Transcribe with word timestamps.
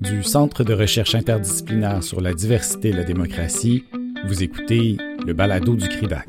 Du 0.00 0.22
Centre 0.22 0.64
de 0.64 0.74
recherche 0.74 1.14
interdisciplinaire 1.14 2.02
sur 2.02 2.20
la 2.20 2.32
diversité 2.34 2.88
et 2.88 2.92
la 2.92 3.04
démocratie, 3.04 3.84
vous 4.26 4.42
écoutez 4.42 4.96
le 5.26 5.32
balado 5.32 5.74
du 5.74 5.88
CRIDAC. 5.88 6.26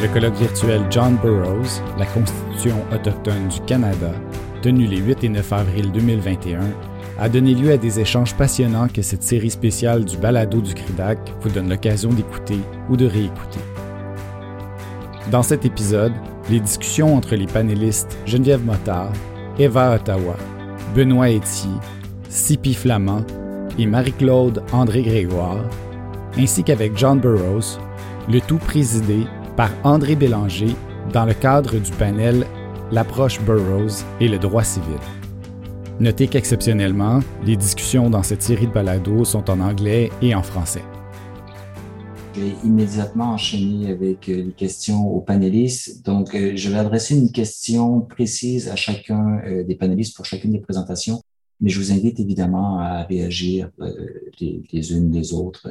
Le 0.00 0.08
colloque 0.12 0.36
virtuel 0.36 0.82
John 0.90 1.16
Burroughs, 1.22 1.82
la 1.98 2.06
Constitution 2.06 2.76
autochtone 2.92 3.48
du 3.48 3.60
Canada, 3.66 4.12
tenu 4.62 4.86
les 4.86 4.98
8 4.98 5.24
et 5.24 5.28
9 5.28 5.52
avril 5.52 5.92
2021, 5.92 6.60
a 7.18 7.28
donné 7.28 7.54
lieu 7.54 7.72
à 7.72 7.76
des 7.76 8.00
échanges 8.00 8.34
passionnants 8.34 8.88
que 8.88 9.02
cette 9.02 9.22
série 9.22 9.50
spéciale 9.50 10.04
du 10.04 10.16
balado 10.16 10.60
du 10.60 10.74
CRIDAC 10.74 11.18
vous 11.40 11.50
donne 11.50 11.68
l'occasion 11.68 12.10
d'écouter 12.10 12.58
ou 12.88 12.96
de 12.96 13.06
réécouter. 13.06 13.60
Dans 15.30 15.42
cet 15.42 15.64
épisode, 15.64 16.14
les 16.48 16.60
discussions 16.60 17.14
entre 17.14 17.36
les 17.36 17.46
panélistes 17.46 18.16
Geneviève 18.26 18.64
Motard, 18.64 19.12
Eva 19.58 19.94
Ottawa, 19.94 20.36
Benoît 20.94 21.30
Etier, 21.30 21.70
Sipi 22.28 22.74
Flamand 22.74 23.24
et 23.78 23.86
Marie-Claude 23.86 24.62
André-Grégoire, 24.72 25.64
ainsi 26.36 26.64
qu'avec 26.64 26.96
John 26.96 27.20
Burroughs, 27.20 27.78
le 28.28 28.40
tout 28.40 28.58
présidé 28.58 29.26
par 29.56 29.70
André 29.84 30.16
Bélanger 30.16 30.74
dans 31.12 31.24
le 31.24 31.34
cadre 31.34 31.78
du 31.78 31.90
panel 31.92 32.46
L'approche 32.92 33.40
Burroughs 33.42 34.04
et 34.20 34.26
le 34.26 34.38
droit 34.38 34.64
civil. 34.64 34.98
Notez 36.00 36.26
qu'exceptionnellement, 36.26 37.20
les 37.44 37.56
discussions 37.56 38.10
dans 38.10 38.24
cette 38.24 38.42
série 38.42 38.66
de 38.66 38.72
balados 38.72 39.24
sont 39.24 39.48
en 39.48 39.60
anglais 39.60 40.10
et 40.22 40.34
en 40.34 40.42
français. 40.42 40.82
Vais 42.40 42.56
immédiatement 42.64 43.32
enchaîner 43.32 43.90
avec 43.90 44.30
euh, 44.30 44.44
les 44.44 44.52
questions 44.52 45.06
aux 45.06 45.20
panélistes. 45.20 46.02
Donc, 46.06 46.34
euh, 46.34 46.52
je 46.54 46.70
vais 46.70 46.78
adresser 46.78 47.14
une 47.14 47.30
question 47.30 48.00
précise 48.00 48.70
à 48.70 48.76
chacun 48.76 49.40
euh, 49.44 49.62
des 49.62 49.74
panélistes 49.74 50.16
pour 50.16 50.24
chacune 50.24 50.52
des 50.52 50.60
présentations, 50.60 51.22
mais 51.60 51.68
je 51.68 51.78
vous 51.78 51.92
invite 51.92 52.18
évidemment 52.18 52.78
à 52.78 53.02
réagir 53.02 53.70
les, 54.40 54.92
unes 54.94 55.12
les 55.12 55.34
autres 55.34 55.70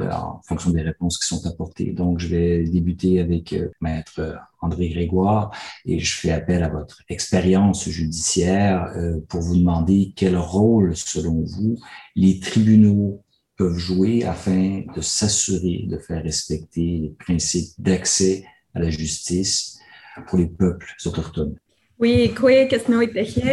en 0.00 0.40
fonction 0.42 0.70
des 0.70 0.80
réponses 0.80 1.18
qui 1.18 1.26
sont 1.26 1.46
apportées. 1.46 1.92
Donc, 1.92 2.18
je 2.18 2.28
vais 2.28 2.64
débuter 2.64 3.20
avec 3.20 3.54
Maître 3.82 4.38
André 4.62 4.88
Grégoire 4.88 5.50
et 5.84 5.98
je 5.98 6.16
fais 6.16 6.30
appel 6.30 6.62
à 6.62 6.70
votre 6.70 7.02
expérience 7.10 7.86
judiciaire 7.86 8.90
pour 9.28 9.42
vous 9.42 9.58
demander 9.58 10.14
quel 10.16 10.38
rôle, 10.38 10.96
selon 10.96 11.42
vous, 11.44 11.76
les 12.14 12.40
tribunaux 12.40 13.20
peuvent 13.56 13.78
jouer 13.78 14.24
afin 14.24 14.82
de 14.94 15.00
s'assurer 15.00 15.84
de 15.88 15.98
faire 15.98 16.22
respecter 16.22 16.98
les 17.02 17.14
principes 17.18 17.72
d'accès 17.78 18.44
à 18.74 18.80
la 18.80 18.90
justice 18.90 19.78
pour 20.26 20.38
les 20.38 20.46
peuples 20.46 20.86
autochtones. 21.04 21.56
Oui, 21.98 22.34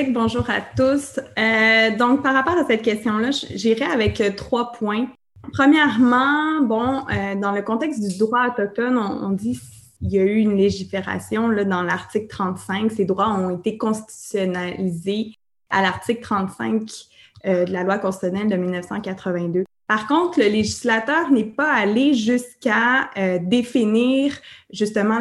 bonjour 0.09 0.49
à 0.49 0.59
tous. 0.75 1.19
Euh, 1.39 1.97
donc, 1.97 2.23
par 2.23 2.33
rapport 2.33 2.57
à 2.57 2.65
cette 2.65 2.81
question-là, 2.81 3.29
j'irai 3.31 3.85
avec 3.85 4.19
euh, 4.19 4.31
trois 4.35 4.73
points. 4.73 5.07
Premièrement, 5.53 6.61
bon, 6.61 7.05
euh, 7.09 7.35
dans 7.35 7.53
le 7.53 7.61
contexte 7.61 8.01
du 8.01 8.17
droit 8.17 8.49
autochtone, 8.49 8.97
on, 8.97 9.29
dit 9.29 9.59
qu'il 9.99 10.11
y 10.11 10.19
a 10.19 10.23
eu 10.23 10.39
une 10.39 10.57
légifération 10.57 11.47
dans 11.49 11.83
l'article 11.83 12.27
35. 12.27 12.91
Ces 12.91 13.05
droits 13.05 13.29
ont 13.29 13.57
été 13.57 13.77
constitutionnalisés 13.77 15.35
à 15.69 15.81
l'article 15.81 16.21
35 16.21 16.81
de 17.45 17.71
la 17.71 17.83
loi 17.83 17.97
constitutionnelle 17.97 18.49
de 18.49 18.55
1982. 18.55 19.63
Par 19.87 20.07
contre, 20.07 20.39
le 20.39 20.45
législateur 20.45 21.29
n'est 21.31 21.43
pas 21.43 21.71
allé 21.71 22.13
jusqu'à 22.13 23.09
euh, 23.17 23.39
définir 23.41 24.33
justement 24.71 25.19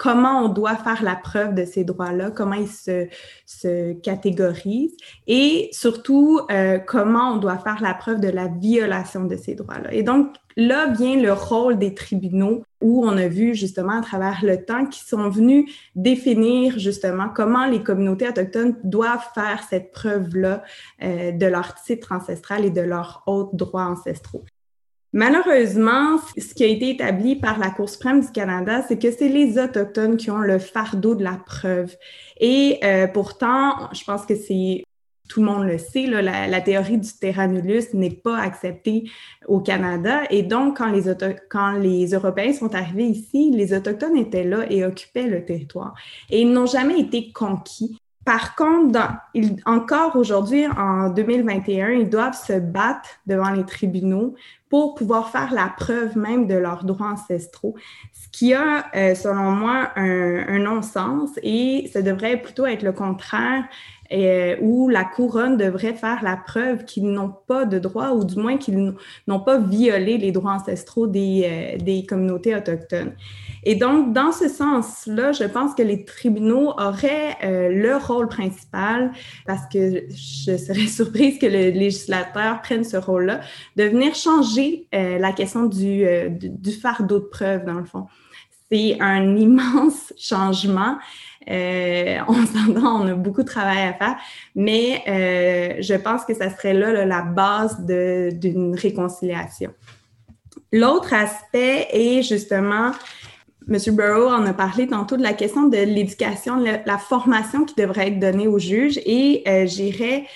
comment 0.00 0.46
on 0.46 0.48
doit 0.48 0.76
faire 0.76 1.02
la 1.02 1.14
preuve 1.14 1.54
de 1.54 1.66
ces 1.66 1.84
droits-là, 1.84 2.30
comment 2.30 2.54
ils 2.54 2.68
se, 2.68 3.06
se 3.44 3.92
catégorisent 4.00 4.96
et 5.26 5.68
surtout 5.72 6.40
euh, 6.50 6.78
comment 6.78 7.34
on 7.34 7.36
doit 7.36 7.58
faire 7.58 7.82
la 7.82 7.92
preuve 7.92 8.18
de 8.18 8.28
la 8.28 8.48
violation 8.48 9.24
de 9.24 9.36
ces 9.36 9.54
droits-là. 9.54 9.92
Et 9.92 10.02
donc, 10.02 10.34
là 10.60 10.88
vient 10.88 11.16
le 11.16 11.32
rôle 11.32 11.78
des 11.78 11.94
tribunaux 11.94 12.62
où 12.80 13.04
on 13.04 13.16
a 13.16 13.28
vu 13.28 13.54
justement 13.54 13.98
à 13.98 14.02
travers 14.02 14.40
le 14.42 14.64
temps 14.64 14.86
qui 14.86 15.00
sont 15.00 15.28
venus 15.28 15.70
définir 15.94 16.78
justement 16.78 17.28
comment 17.34 17.66
les 17.66 17.82
communautés 17.82 18.28
autochtones 18.28 18.76
doivent 18.84 19.26
faire 19.34 19.62
cette 19.68 19.90
preuve-là 19.90 20.62
euh, 21.02 21.32
de 21.32 21.46
leur 21.46 21.74
titre 21.74 22.12
ancestral 22.12 22.64
et 22.64 22.70
de 22.70 22.80
leurs 22.82 23.22
autres 23.26 23.54
droits 23.54 23.86
ancestraux. 23.86 24.44
Malheureusement, 25.12 26.18
ce 26.38 26.54
qui 26.54 26.62
a 26.62 26.68
été 26.68 26.90
établi 26.90 27.34
par 27.34 27.58
la 27.58 27.70
Cour 27.70 27.88
suprême 27.88 28.20
du 28.20 28.30
Canada, 28.30 28.84
c'est 28.86 28.98
que 28.98 29.10
c'est 29.10 29.28
les 29.28 29.58
Autochtones 29.58 30.16
qui 30.16 30.30
ont 30.30 30.38
le 30.38 30.60
fardeau 30.60 31.16
de 31.16 31.24
la 31.24 31.40
preuve. 31.44 31.96
Et 32.38 32.78
euh, 32.84 33.08
pourtant, 33.08 33.92
je 33.92 34.04
pense 34.04 34.24
que 34.24 34.36
c'est 34.36 34.84
tout 35.30 35.40
le 35.40 35.46
monde 35.46 35.64
le 35.64 35.78
sait, 35.78 36.06
la, 36.06 36.60
théorie 36.60 36.98
du 36.98 37.08
terra 37.12 37.46
nullius 37.46 37.94
n'est 37.94 38.10
pas 38.10 38.36
acceptée 38.36 39.04
au 39.46 39.60
Canada. 39.60 40.22
Et 40.28 40.42
donc, 40.42 40.78
quand 40.78 40.90
les, 40.90 42.14
Européens 42.14 42.52
sont 42.52 42.74
arrivés 42.74 43.06
ici, 43.06 43.52
les 43.54 43.72
Autochtones 43.72 44.16
étaient 44.16 44.42
là 44.42 44.64
et 44.68 44.84
occupaient 44.84 45.28
le 45.28 45.44
territoire. 45.44 45.94
Et 46.30 46.40
ils 46.40 46.52
n'ont 46.52 46.66
jamais 46.66 46.98
été 46.98 47.30
conquis. 47.32 47.96
Par 48.24 48.56
contre, 48.56 49.00
encore 49.66 50.16
aujourd'hui, 50.16 50.66
en 50.66 51.10
2021, 51.10 51.90
ils 51.90 52.08
doivent 52.08 52.36
se 52.36 52.58
battre 52.58 53.08
devant 53.26 53.50
les 53.50 53.64
tribunaux 53.64 54.34
pour 54.68 54.96
pouvoir 54.96 55.30
faire 55.30 55.52
la 55.54 55.72
preuve 55.76 56.18
même 56.18 56.48
de 56.48 56.54
leurs 56.54 56.84
droits 56.84 57.12
ancestraux, 57.12 57.76
ce 58.12 58.28
qui 58.30 58.52
a, 58.52 58.86
euh, 58.94 59.14
selon 59.14 59.52
moi, 59.52 59.90
un 59.96 60.58
non-sens 60.58 61.30
et 61.42 61.88
ça 61.92 62.02
devrait 62.02 62.36
plutôt 62.36 62.66
être 62.66 62.82
le 62.82 62.92
contraire 62.92 63.64
euh, 64.12 64.56
où 64.60 64.88
la 64.88 65.04
couronne 65.04 65.56
devrait 65.56 65.94
faire 65.94 66.22
la 66.22 66.36
preuve 66.36 66.84
qu'ils 66.84 67.10
n'ont 67.10 67.32
pas 67.46 67.64
de 67.64 67.78
droits 67.78 68.12
ou 68.12 68.24
du 68.24 68.36
moins 68.36 68.56
qu'ils 68.56 68.94
n'ont 69.26 69.40
pas 69.40 69.58
violé 69.58 70.18
les 70.18 70.32
droits 70.32 70.52
ancestraux 70.52 71.06
des, 71.06 71.42
euh, 71.44 71.78
des 71.78 72.04
communautés 72.06 72.54
autochtones. 72.56 73.12
Et 73.62 73.76
donc, 73.76 74.12
dans 74.12 74.32
ce 74.32 74.48
sens-là, 74.48 75.32
je 75.32 75.44
pense 75.44 75.74
que 75.74 75.82
les 75.82 76.04
tribunaux 76.04 76.72
auraient 76.78 77.36
euh, 77.44 77.68
le 77.68 77.96
rôle 77.96 78.28
principal, 78.28 79.12
parce 79.46 79.66
que 79.72 80.04
je 80.08 80.56
serais 80.56 80.86
surprise 80.86 81.38
que 81.38 81.46
le 81.46 81.70
législateur 81.70 82.62
prenne 82.62 82.84
ce 82.84 82.96
rôle-là, 82.96 83.40
de 83.76 83.84
venir 83.84 84.14
changer 84.14 84.86
euh, 84.94 85.18
la 85.18 85.32
question 85.32 85.66
du, 85.66 86.04
du, 86.30 86.48
du 86.48 86.72
fardeau 86.72 87.20
de 87.20 87.26
preuve, 87.26 87.64
dans 87.64 87.74
le 87.74 87.84
fond. 87.84 88.06
C'est 88.70 89.00
un 89.00 89.36
immense 89.36 90.12
changement 90.18 90.96
euh, 91.48 92.18
on 92.28 92.46
s'entend, 92.46 93.02
on 93.02 93.08
a 93.08 93.14
beaucoup 93.14 93.42
de 93.42 93.48
travail 93.48 93.88
à 93.88 93.94
faire, 93.94 94.16
mais 94.54 95.02
euh, 95.08 95.82
je 95.82 95.94
pense 95.94 96.24
que 96.24 96.34
ça 96.34 96.50
serait 96.50 96.74
là, 96.74 97.04
la 97.06 97.22
base 97.22 97.80
d'une 97.80 98.74
réconciliation. 98.74 99.72
L'autre 100.72 101.14
aspect 101.14 101.88
est 101.92 102.22
justement, 102.22 102.92
M. 103.68 103.78
Burrow 103.88 104.28
en 104.28 104.44
a 104.46 104.52
parlé 104.52 104.86
tantôt 104.86 105.16
de 105.16 105.22
la 105.22 105.32
question 105.32 105.66
de 105.66 105.78
l'éducation, 105.78 106.56
la, 106.56 106.82
la, 106.84 106.98
formation 106.98 107.64
qui 107.64 107.74
devrait 107.74 108.08
être 108.08 108.20
donnée 108.20 108.46
aux 108.46 108.58
juges 108.58 108.98
et 108.98 109.42
euh, 109.48 109.66
j'irai 109.66 110.26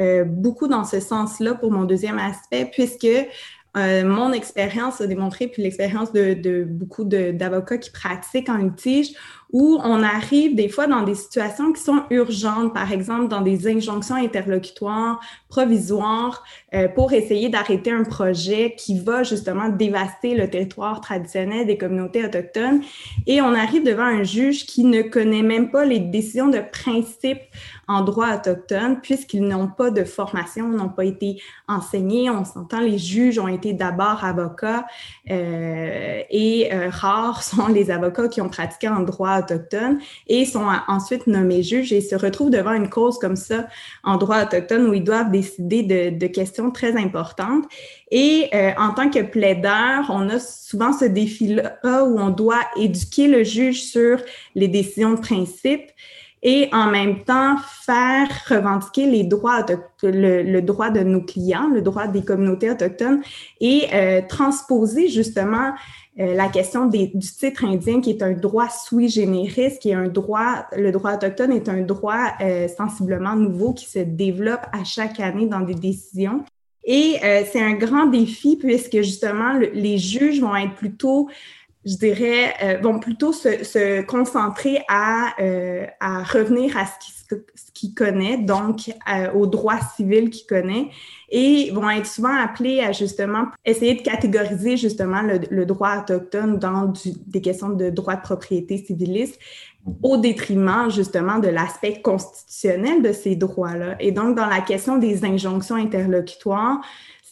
euh, 0.00 0.24
beaucoup 0.24 0.66
dans 0.66 0.84
ce 0.84 0.98
sens-là 0.98 1.54
pour 1.54 1.70
mon 1.70 1.84
deuxième 1.84 2.18
aspect, 2.18 2.68
puisque 2.70 3.06
euh, 3.76 4.04
mon 4.04 4.32
expérience 4.32 5.00
a 5.00 5.06
démontré, 5.06 5.48
puis 5.48 5.62
l'expérience 5.62 6.12
de, 6.12 6.34
de, 6.34 6.64
beaucoup 6.64 7.04
d'avocats 7.04 7.78
qui 7.78 7.90
pratiquent 7.90 8.48
en 8.48 8.58
litige, 8.58 9.14
où 9.52 9.78
on 9.84 10.02
arrive 10.02 10.54
des 10.54 10.68
fois 10.68 10.86
dans 10.86 11.02
des 11.02 11.14
situations 11.14 11.72
qui 11.72 11.80
sont 11.80 12.02
urgentes, 12.10 12.74
par 12.74 12.92
exemple 12.92 13.28
dans 13.28 13.40
des 13.40 13.68
injonctions 13.68 14.16
interlocutoires 14.16 15.20
provisoires 15.48 16.42
euh, 16.74 16.88
pour 16.88 17.12
essayer 17.12 17.48
d'arrêter 17.48 17.92
un 17.92 18.02
projet 18.02 18.74
qui 18.76 18.98
va 18.98 19.22
justement 19.22 19.68
dévaster 19.68 20.34
le 20.34 20.50
territoire 20.50 21.00
traditionnel 21.00 21.66
des 21.66 21.78
communautés 21.78 22.24
autochtones. 22.24 22.82
Et 23.28 23.40
on 23.40 23.54
arrive 23.54 23.84
devant 23.84 24.02
un 24.02 24.24
juge 24.24 24.66
qui 24.66 24.82
ne 24.82 25.02
connaît 25.02 25.42
même 25.42 25.70
pas 25.70 25.84
les 25.84 26.00
décisions 26.00 26.48
de 26.48 26.58
principe 26.72 27.38
en 27.86 28.02
droit 28.02 28.34
autochtone 28.34 29.00
puisqu'ils 29.00 29.46
n'ont 29.46 29.68
pas 29.68 29.90
de 29.90 30.02
formation, 30.02 30.68
n'ont 30.68 30.88
pas 30.88 31.04
été 31.04 31.40
enseignés. 31.68 32.30
On 32.30 32.44
s'entend, 32.44 32.80
les 32.80 32.98
juges 32.98 33.38
ont 33.38 33.48
été 33.48 33.72
d'abord 33.72 34.24
avocats 34.24 34.86
euh, 35.30 36.22
et 36.30 36.72
euh, 36.72 36.88
rares 36.90 37.42
sont 37.44 37.68
les 37.68 37.90
avocats 37.90 38.28
qui 38.28 38.40
ont 38.40 38.48
pratiqué 38.48 38.88
en 38.88 39.00
droit 39.00 39.42
autochtone 39.44 39.98
et 40.26 40.44
sont 40.44 40.66
ensuite 40.88 41.26
nommés 41.26 41.62
juges 41.62 41.92
et 41.92 42.00
se 42.00 42.14
retrouvent 42.14 42.50
devant 42.50 42.72
une 42.72 42.88
cause 42.88 43.18
comme 43.18 43.36
ça 43.36 43.66
en 44.02 44.16
droit 44.16 44.42
autochtone 44.42 44.88
où 44.88 44.94
ils 44.94 45.04
doivent 45.04 45.30
décider 45.30 45.82
de, 45.82 46.26
questions 46.26 46.70
très 46.70 46.96
importantes. 46.96 47.64
Et 48.10 48.48
euh, 48.54 48.72
en 48.78 48.92
tant 48.94 49.10
que 49.10 49.22
plaideur, 49.22 50.06
on 50.08 50.28
a 50.28 50.38
souvent 50.38 50.92
ce 50.92 51.04
défi-là 51.04 52.04
où 52.04 52.18
on 52.18 52.30
doit 52.30 52.62
éduquer 52.76 53.28
le 53.28 53.44
juge 53.44 53.82
sur 53.82 54.18
les 54.54 54.68
décisions 54.68 55.12
de 55.14 55.20
principe. 55.20 55.90
Et 56.46 56.68
en 56.72 56.90
même 56.90 57.24
temps 57.24 57.56
faire 57.56 58.28
revendiquer 58.48 59.06
les 59.06 59.24
droits, 59.24 59.64
le, 60.02 60.60
droit 60.60 60.90
de 60.90 61.00
nos 61.00 61.22
clients, 61.22 61.68
le 61.68 61.80
droit 61.80 62.06
des 62.06 62.22
communautés 62.22 62.70
autochtones 62.70 63.22
et 63.60 63.86
euh, 63.94 64.20
transposer 64.28 65.08
justement 65.08 65.72
euh, 66.20 66.34
la 66.34 66.48
question 66.48 66.84
des, 66.84 67.06
du 67.06 67.26
titre 67.26 67.64
indien 67.64 68.02
qui 68.02 68.10
est 68.10 68.22
un 68.22 68.32
droit 68.32 68.68
sui 68.68 69.08
generis, 69.08 69.78
qui 69.80 69.90
est 69.90 69.94
un 69.94 70.08
droit, 70.08 70.66
le 70.76 70.92
droit 70.92 71.14
autochtone 71.14 71.50
est 71.50 71.70
un 71.70 71.80
droit 71.80 72.34
euh, 72.42 72.68
sensiblement 72.68 73.34
nouveau 73.34 73.72
qui 73.72 73.86
se 73.86 74.00
développe 74.00 74.66
à 74.72 74.84
chaque 74.84 75.20
année 75.20 75.46
dans 75.46 75.60
des 75.60 75.74
décisions. 75.74 76.44
Et 76.86 77.16
c'est 77.50 77.62
un 77.62 77.72
grand 77.72 78.08
défi 78.08 78.56
puisque 78.56 78.96
justement 78.96 79.54
les 79.54 79.96
juges 79.96 80.42
vont 80.42 80.54
être 80.54 80.74
plutôt 80.74 81.30
je 81.84 81.96
dirais, 81.96 82.54
euh, 82.62 82.78
vont 82.80 82.98
plutôt 82.98 83.32
se, 83.32 83.62
se 83.64 84.02
concentrer 84.02 84.82
à, 84.88 85.34
euh, 85.40 85.86
à, 86.00 86.22
revenir 86.22 86.76
à 86.76 86.86
ce 86.86 87.34
qu'ils 87.72 87.94
connaît, 87.94 88.38
donc 88.38 88.92
euh, 89.12 89.32
au 89.32 89.46
droit 89.46 89.78
civil 89.96 90.30
qu'ils 90.30 90.46
connaît, 90.46 90.90
et 91.30 91.70
vont 91.72 91.90
être 91.90 92.06
souvent 92.06 92.34
appelés 92.34 92.80
à 92.80 92.92
justement 92.92 93.48
essayer 93.64 93.94
de 93.94 94.02
catégoriser 94.02 94.76
justement 94.76 95.22
le, 95.22 95.40
le 95.50 95.66
droit 95.66 95.98
autochtone 95.98 96.58
dans 96.58 96.86
du, 96.86 97.10
des 97.26 97.40
questions 97.40 97.70
de 97.70 97.90
droit 97.90 98.16
de 98.16 98.22
propriété 98.22 98.78
civiliste 98.78 99.38
au 100.02 100.16
détriment 100.16 100.90
justement 100.90 101.38
de 101.38 101.48
l'aspect 101.48 102.00
constitutionnel 102.00 103.02
de 103.02 103.12
ces 103.12 103.36
droits-là. 103.36 103.96
Et 104.00 104.12
donc, 104.12 104.36
dans 104.36 104.46
la 104.46 104.60
question 104.60 104.96
des 104.96 105.24
injonctions 105.24 105.76
interlocutoires, 105.76 106.80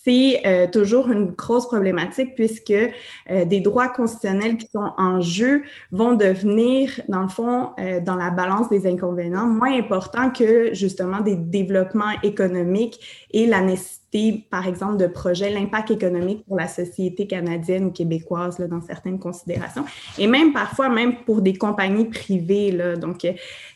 c'est 0.04 0.40
euh, 0.46 0.66
toujours 0.66 1.10
une 1.10 1.26
grosse 1.26 1.66
problématique 1.66 2.34
puisque 2.34 2.72
euh, 2.72 3.44
des 3.44 3.60
droits 3.60 3.88
constitutionnels 3.88 4.56
qui 4.56 4.66
sont 4.66 4.90
en 4.98 5.20
jeu 5.20 5.62
vont 5.92 6.14
devenir, 6.14 7.00
dans 7.08 7.22
le 7.22 7.28
fond, 7.28 7.70
euh, 7.78 8.00
dans 8.00 8.16
la 8.16 8.30
balance 8.30 8.68
des 8.68 8.86
inconvénients, 8.86 9.46
moins 9.46 9.72
importants 9.72 10.30
que 10.30 10.74
justement 10.74 11.20
des 11.20 11.36
développements 11.36 12.10
économiques 12.24 13.26
et 13.30 13.46
la 13.46 13.60
nécessité, 13.60 14.44
par 14.50 14.66
exemple, 14.66 14.96
de 14.96 15.06
projets, 15.06 15.50
l'impact 15.50 15.92
économique 15.92 16.44
pour 16.46 16.56
la 16.56 16.68
société 16.68 17.26
canadienne 17.26 17.86
ou 17.86 17.90
québécoise 17.92 18.58
là, 18.58 18.66
dans 18.66 18.80
certaines 18.80 19.18
considérations, 19.18 19.84
et 20.18 20.26
même 20.26 20.52
parfois 20.52 20.88
même 20.88 21.24
pour 21.24 21.40
des 21.40 21.54
compagnies 21.54 22.06
privées. 22.06 22.72
Là, 22.72 22.96
donc, 22.96 23.26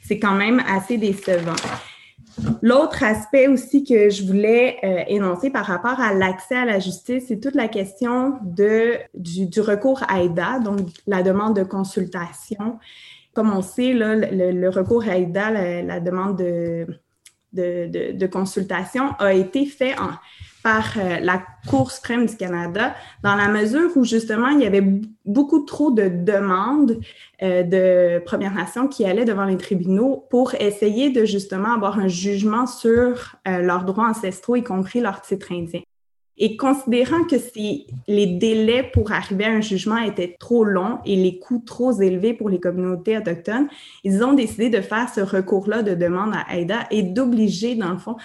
c'est 0.02 0.18
quand 0.18 0.34
même 0.34 0.60
assez 0.68 0.98
décevant. 0.98 1.56
L'autre 2.62 3.02
aspect 3.02 3.48
aussi 3.48 3.84
que 3.84 4.10
je 4.10 4.24
voulais 4.24 4.78
euh, 4.84 5.04
énoncer 5.08 5.50
par 5.50 5.66
rapport 5.66 6.00
à 6.00 6.12
l'accès 6.12 6.56
à 6.56 6.64
la 6.64 6.78
justice, 6.78 7.24
c'est 7.28 7.40
toute 7.40 7.54
la 7.54 7.68
question 7.68 8.38
du, 8.44 9.60
recours 9.60 10.02
à 10.08 10.22
AIDA, 10.22 10.58
donc 10.58 10.80
la 11.06 11.22
demande 11.22 11.56
de 11.56 11.64
consultation. 11.64 12.78
Comme 13.34 13.52
on 13.52 13.62
sait, 13.62 13.92
le, 13.92 14.68
recours 14.68 15.04
à 15.08 15.16
AIDA, 15.16 15.50
la, 15.82 16.00
demande 16.00 16.38
de, 16.38 16.86
de, 17.52 18.12
de, 18.12 18.26
consultation, 18.26 19.12
a 19.18 19.32
été 19.32 19.66
fait 19.66 19.98
en, 19.98 20.10
par 20.66 20.94
euh, 20.96 21.20
la 21.20 21.44
Cour 21.68 21.92
suprême 21.92 22.26
du 22.26 22.36
Canada, 22.36 22.96
dans 23.22 23.36
la 23.36 23.46
mesure 23.46 23.88
où 23.94 24.02
justement 24.02 24.48
il 24.48 24.62
y 24.62 24.66
avait 24.66 24.82
beaucoup 25.24 25.60
trop 25.60 25.92
de 25.92 26.08
demandes 26.08 26.98
euh, 27.40 27.62
de 27.62 28.18
Premières 28.24 28.54
Nations 28.54 28.88
qui 28.88 29.04
allaient 29.04 29.24
devant 29.24 29.44
les 29.44 29.58
tribunaux 29.58 30.26
pour 30.28 30.56
essayer 30.56 31.10
de 31.10 31.24
justement 31.24 31.72
avoir 31.72 32.00
un 32.00 32.08
jugement 32.08 32.66
sur 32.66 33.36
euh, 33.46 33.58
leurs 33.58 33.84
droits 33.84 34.08
ancestraux, 34.08 34.56
y 34.56 34.64
compris 34.64 34.98
leur 34.98 35.20
titre 35.22 35.52
indien. 35.52 35.82
Et 36.36 36.56
considérant 36.56 37.22
que 37.22 37.38
si 37.38 37.86
les 38.08 38.26
délais 38.26 38.90
pour 38.92 39.12
arriver 39.12 39.44
à 39.44 39.52
un 39.52 39.60
jugement 39.60 39.98
étaient 39.98 40.34
trop 40.36 40.64
longs 40.64 40.98
et 41.06 41.14
les 41.14 41.38
coûts 41.38 41.62
trop 41.64 41.92
élevés 42.00 42.34
pour 42.34 42.48
les 42.48 42.58
communautés 42.58 43.16
autochtones, 43.16 43.68
ils 44.02 44.24
ont 44.24 44.32
décidé 44.32 44.68
de 44.68 44.80
faire 44.80 45.08
ce 45.14 45.20
recours-là 45.20 45.84
de 45.84 45.94
demande 45.94 46.34
à 46.34 46.56
AIDA 46.56 46.88
et 46.90 47.04
d'obliger, 47.04 47.76
dans 47.76 47.92
le 47.92 47.98
fond, 47.98 48.16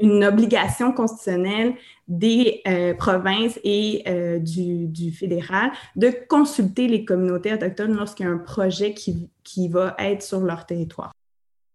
une 0.00 0.24
obligation 0.24 0.92
constitutionnelle 0.92 1.74
des 2.06 2.62
euh, 2.66 2.94
provinces 2.94 3.58
et 3.64 4.02
euh, 4.06 4.38
du, 4.38 5.12
fédéral 5.12 5.70
de 5.96 6.12
consulter 6.28 6.88
les 6.88 7.04
communautés 7.04 7.52
autochtones 7.52 7.94
lorsqu'il 7.94 8.26
y 8.26 8.28
a 8.28 8.32
un 8.32 8.38
projet 8.38 8.94
qui, 8.94 9.28
qui, 9.44 9.68
va 9.68 9.94
être 9.98 10.22
sur 10.22 10.40
leur 10.40 10.64
territoire. 10.66 11.12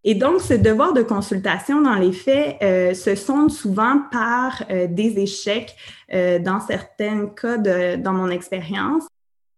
Et 0.02 0.14
donc, 0.14 0.40
ce 0.40 0.54
devoir 0.54 0.92
de 0.92 1.02
consultation, 1.02 1.80
dans 1.80 1.94
les 1.94 2.12
faits, 2.12 2.56
euh, 2.62 2.94
se 2.94 3.14
sonde 3.14 3.50
souvent 3.50 4.02
par 4.10 4.64
des 4.68 5.18
échecs 5.18 5.74
dans 6.12 6.60
certains 6.60 7.26
cas 7.26 7.56
de, 7.56 7.96
dans 7.96 8.12
mon 8.12 8.28
expérience. 8.28 9.04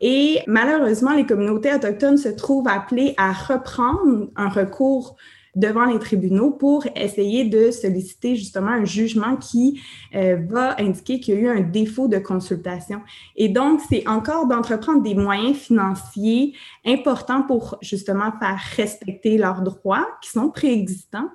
Et 0.01 0.41
malheureusement, 0.47 1.15
les 1.15 1.27
communautés 1.27 1.75
autochtones 1.75 2.19
se 2.19 2.29
trouvent 2.29 2.69
appelées 2.69 3.15
à 3.17 3.33
reprendre 3.33 4.29
un 4.37 4.49
recours 4.49 5.17
devant 5.57 5.87
les 5.87 5.99
tribunaux 5.99 6.53
pour 6.53 6.87
essayer 6.95 7.45
de 7.45 7.71
solliciter 7.73 8.37
justement 8.37 8.71
un 8.71 8.85
jugement 8.85 9.37
qui 9.37 9.81
euh, 10.15 10.39
va 10.49 10.81
indiquer 10.81 11.19
qu'il 11.19 11.35
y 11.35 11.39
a 11.39 11.41
eu 11.41 11.49
un 11.49 11.61
défaut 11.61 12.07
de 12.07 12.19
consultation. 12.19 13.01
Et 13.35 13.49
donc, 13.49 13.81
c'est 13.89 14.07
encore 14.07 14.47
d'entreprendre 14.47 15.03
des 15.03 15.15
moyens 15.15 15.57
financiers 15.57 16.55
importants 16.85 17.43
pour 17.43 17.79
justement 17.83 18.31
faire 18.39 18.61
respecter 18.77 19.39
leurs 19.39 19.63
droits 19.63 20.07
qui 20.23 20.31
sont 20.31 20.51
préexistants 20.51 21.31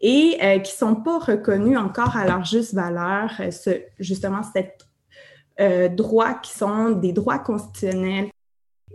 et 0.00 0.36
euh, 0.42 0.58
qui 0.58 0.72
sont 0.72 0.96
pas 0.96 1.18
reconnus 1.18 1.78
encore 1.78 2.16
à 2.16 2.26
leur 2.26 2.44
juste 2.44 2.74
valeur, 2.74 3.30
euh, 3.40 3.78
justement, 3.98 4.42
cette 4.42 4.86
euh, 5.60 5.88
droits 5.88 6.34
qui 6.34 6.52
sont 6.52 6.90
des 6.90 7.12
droits 7.12 7.38
constitutionnels 7.38 8.28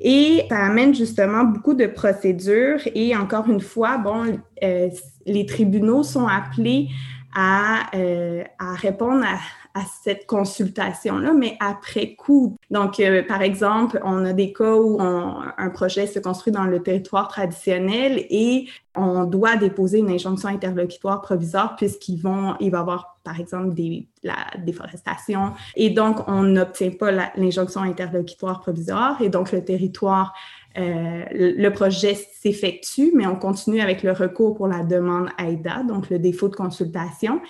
et 0.01 0.45
ça 0.49 0.65
amène 0.65 0.95
justement 0.95 1.43
beaucoup 1.43 1.73
de 1.73 1.85
procédures. 1.85 2.79
Et 2.95 3.15
encore 3.15 3.49
une 3.49 3.61
fois, 3.61 3.97
bon, 3.97 4.39
euh, 4.63 4.89
les 5.25 5.45
tribunaux 5.45 6.03
sont 6.03 6.27
appelés 6.27 6.87
à, 7.35 7.95
euh, 7.95 8.43
à 8.57 8.73
répondre 8.73 9.23
à, 9.23 9.37
à 9.79 9.83
cette 10.03 10.25
consultation-là, 10.25 11.33
mais 11.33 11.57
après 11.59 12.15
coup. 12.15 12.57
Donc, 12.69 12.99
euh, 12.99 13.23
par 13.23 13.41
exemple, 13.41 13.99
on 14.03 14.25
a 14.25 14.33
des 14.33 14.51
cas 14.51 14.75
où 14.75 14.99
un 14.99 15.69
projet 15.69 16.07
se 16.07 16.19
construit 16.19 16.51
dans 16.51 16.65
le 16.65 16.81
territoire 16.81 17.27
traditionnel 17.27 18.25
et 18.29 18.67
on 18.95 19.23
doit 19.23 19.55
déposer 19.55 19.99
une 19.99 20.09
injonction 20.09 20.49
interlocutoire 20.49 21.21
provisoire 21.21 21.75
puisqu'ils 21.75 22.19
vont, 22.21 22.55
il 22.59 22.71
va 22.71 22.79
y 22.79 22.81
avoir, 22.81 23.19
par 23.23 23.39
exemple, 23.39 23.73
des, 23.73 24.07
la 24.23 24.47
déforestation. 24.57 25.53
Et 25.75 25.89
donc, 25.89 26.27
on 26.27 26.43
n'obtient 26.43 26.91
pas 26.91 27.11
l'injonction 27.35 27.81
interlocutoire 27.81 28.59
provisoire 28.59 29.21
et 29.21 29.29
donc 29.29 29.51
le 29.51 29.63
territoire 29.63 30.33
euh, 30.77 31.23
le 31.31 31.69
projet 31.69 32.13
s'effectue, 32.15 33.11
mais 33.15 33.25
on 33.25 33.35
continue 33.35 33.81
avec 33.81 34.03
le 34.03 34.11
recours 34.11 34.55
pour 34.55 34.67
la 34.67 34.83
demande 34.83 35.29
AIDA, 35.39 35.83
donc 35.83 36.09
le 36.09 36.19
défaut 36.19 36.47
de 36.47 36.55
consultation 36.55 37.41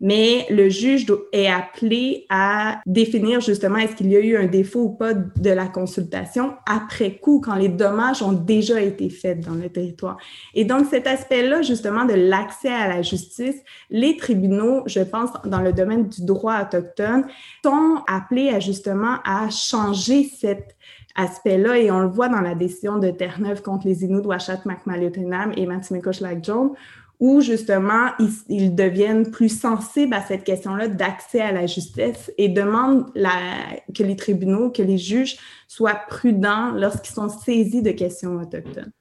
mais 0.00 0.46
le 0.50 0.68
juge 0.68 1.06
est 1.32 1.48
appelé 1.48 2.26
à 2.30 2.80
définir 2.86 3.40
justement 3.40 3.78
est-ce 3.78 3.96
qu'il 3.96 4.10
y 4.10 4.16
a 4.16 4.20
eu 4.20 4.36
un 4.36 4.46
défaut 4.46 4.82
ou 4.82 4.90
pas 4.90 5.14
de 5.14 5.50
la 5.50 5.66
consultation 5.66 6.54
après 6.66 7.16
coup, 7.16 7.40
quand 7.40 7.54
les 7.54 7.68
dommages 7.68 8.22
ont 8.22 8.32
déjà 8.32 8.80
été 8.80 9.10
faits 9.10 9.40
dans 9.40 9.54
le 9.54 9.68
territoire. 9.68 10.18
Et 10.54 10.64
donc, 10.64 10.86
cet 10.86 11.06
aspect-là, 11.06 11.62
justement, 11.62 12.04
de 12.04 12.14
l'accès 12.14 12.72
à 12.72 12.88
la 12.88 13.02
justice, 13.02 13.56
les 13.90 14.16
tribunaux, 14.16 14.82
je 14.86 15.00
pense, 15.00 15.30
dans 15.44 15.60
le 15.60 15.72
domaine 15.72 16.08
du 16.08 16.24
droit 16.24 16.62
autochtone, 16.62 17.26
sont 17.64 18.02
appelés 18.06 18.50
à 18.50 18.60
justement 18.60 19.16
à 19.24 19.50
changer 19.50 20.24
cet 20.24 20.76
aspect-là 21.16 21.78
et 21.78 21.90
on 21.90 22.00
le 22.00 22.08
voit 22.08 22.28
dans 22.28 22.40
la 22.40 22.54
décision 22.54 22.98
de 22.98 23.10
Terre-Neuve 23.10 23.62
contre 23.62 23.86
les 23.86 24.04
Inuits 24.04 24.22
de 24.22 24.26
Washat 24.28 24.60
Macmalaotenam 24.64 25.52
et 25.56 25.66
Matsumekosh 25.66 26.20
Jones 26.42 26.70
où 27.20 27.40
justement 27.40 28.10
ils, 28.48 28.74
deviennent 28.74 29.30
plus 29.30 29.48
sensibles 29.48 30.14
à 30.14 30.22
cette 30.22 30.44
question-là 30.44 30.88
d'accès 30.88 31.40
à 31.40 31.52
la 31.52 31.66
justice 31.66 32.30
et 32.38 32.48
demandent 32.48 33.06
que 33.94 34.02
les 34.02 34.16
tribunaux, 34.16 34.70
que 34.70 34.82
les 34.82 34.98
juges 34.98 35.36
soient 35.66 36.00
prudents 36.08 36.70
lorsqu'ils 36.72 37.14
sont 37.14 37.28
saisis 37.28 37.82
de 37.82 37.90
questions 37.90 38.36
autochtones. 38.36 38.92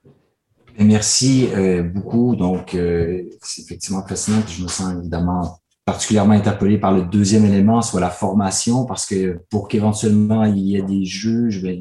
Merci 0.80 1.50
euh, 1.56 1.82
beaucoup. 1.82 2.36
Donc, 2.36 2.76
euh, 2.76 3.24
c'est 3.42 3.64
effectivement 3.64 4.06
fascinant. 4.06 4.42
je 4.48 4.64
me 4.64 4.68
sens 4.68 4.94
évidemment 5.00 5.60
particulièrement 5.86 6.34
interpellé 6.34 6.78
par 6.78 6.92
le 6.92 7.04
deuxième 7.04 7.46
élément, 7.46 7.82
soit 7.82 8.02
la 8.02 8.10
formation, 8.10 8.86
parce 8.86 9.06
que 9.06 9.40
pour 9.50 9.70
qu'éventuellement 9.70 10.44
il 10.44 10.60
y 10.60 10.76
ait 10.76 10.82
des 10.82 11.06
juges, 11.06 11.64
ben, 11.64 11.80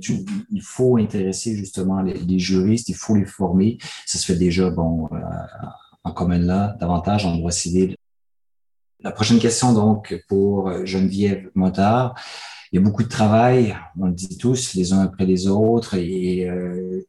il 0.52 0.62
faut 0.62 0.96
intéresser 0.96 1.56
justement 1.56 2.02
les, 2.02 2.14
les, 2.14 2.38
juristes, 2.38 2.88
il 2.88 2.94
faut 2.94 3.16
les 3.16 3.24
former. 3.24 3.78
Ça 4.06 4.18
se 4.18 4.24
fait 4.24 4.38
déjà, 4.38 4.70
bon, 4.70 5.08
euh, 5.12 5.16
en 6.06 6.12
commun 6.12 6.38
là, 6.38 6.76
davantage 6.80 7.26
en 7.26 7.36
droit 7.36 7.50
civil. 7.50 7.96
La 9.00 9.10
prochaine 9.10 9.38
question, 9.38 9.72
donc, 9.72 10.24
pour 10.28 10.86
Geneviève 10.86 11.50
Motard. 11.54 12.14
Il 12.72 12.76
y 12.76 12.78
a 12.78 12.82
beaucoup 12.82 13.02
de 13.02 13.08
travail, 13.08 13.76
on 13.98 14.06
le 14.06 14.12
dit 14.12 14.38
tous, 14.38 14.74
les 14.74 14.92
uns 14.92 15.00
après 15.00 15.26
les 15.26 15.46
autres, 15.46 15.94
et 15.94 16.48
euh, 16.48 17.02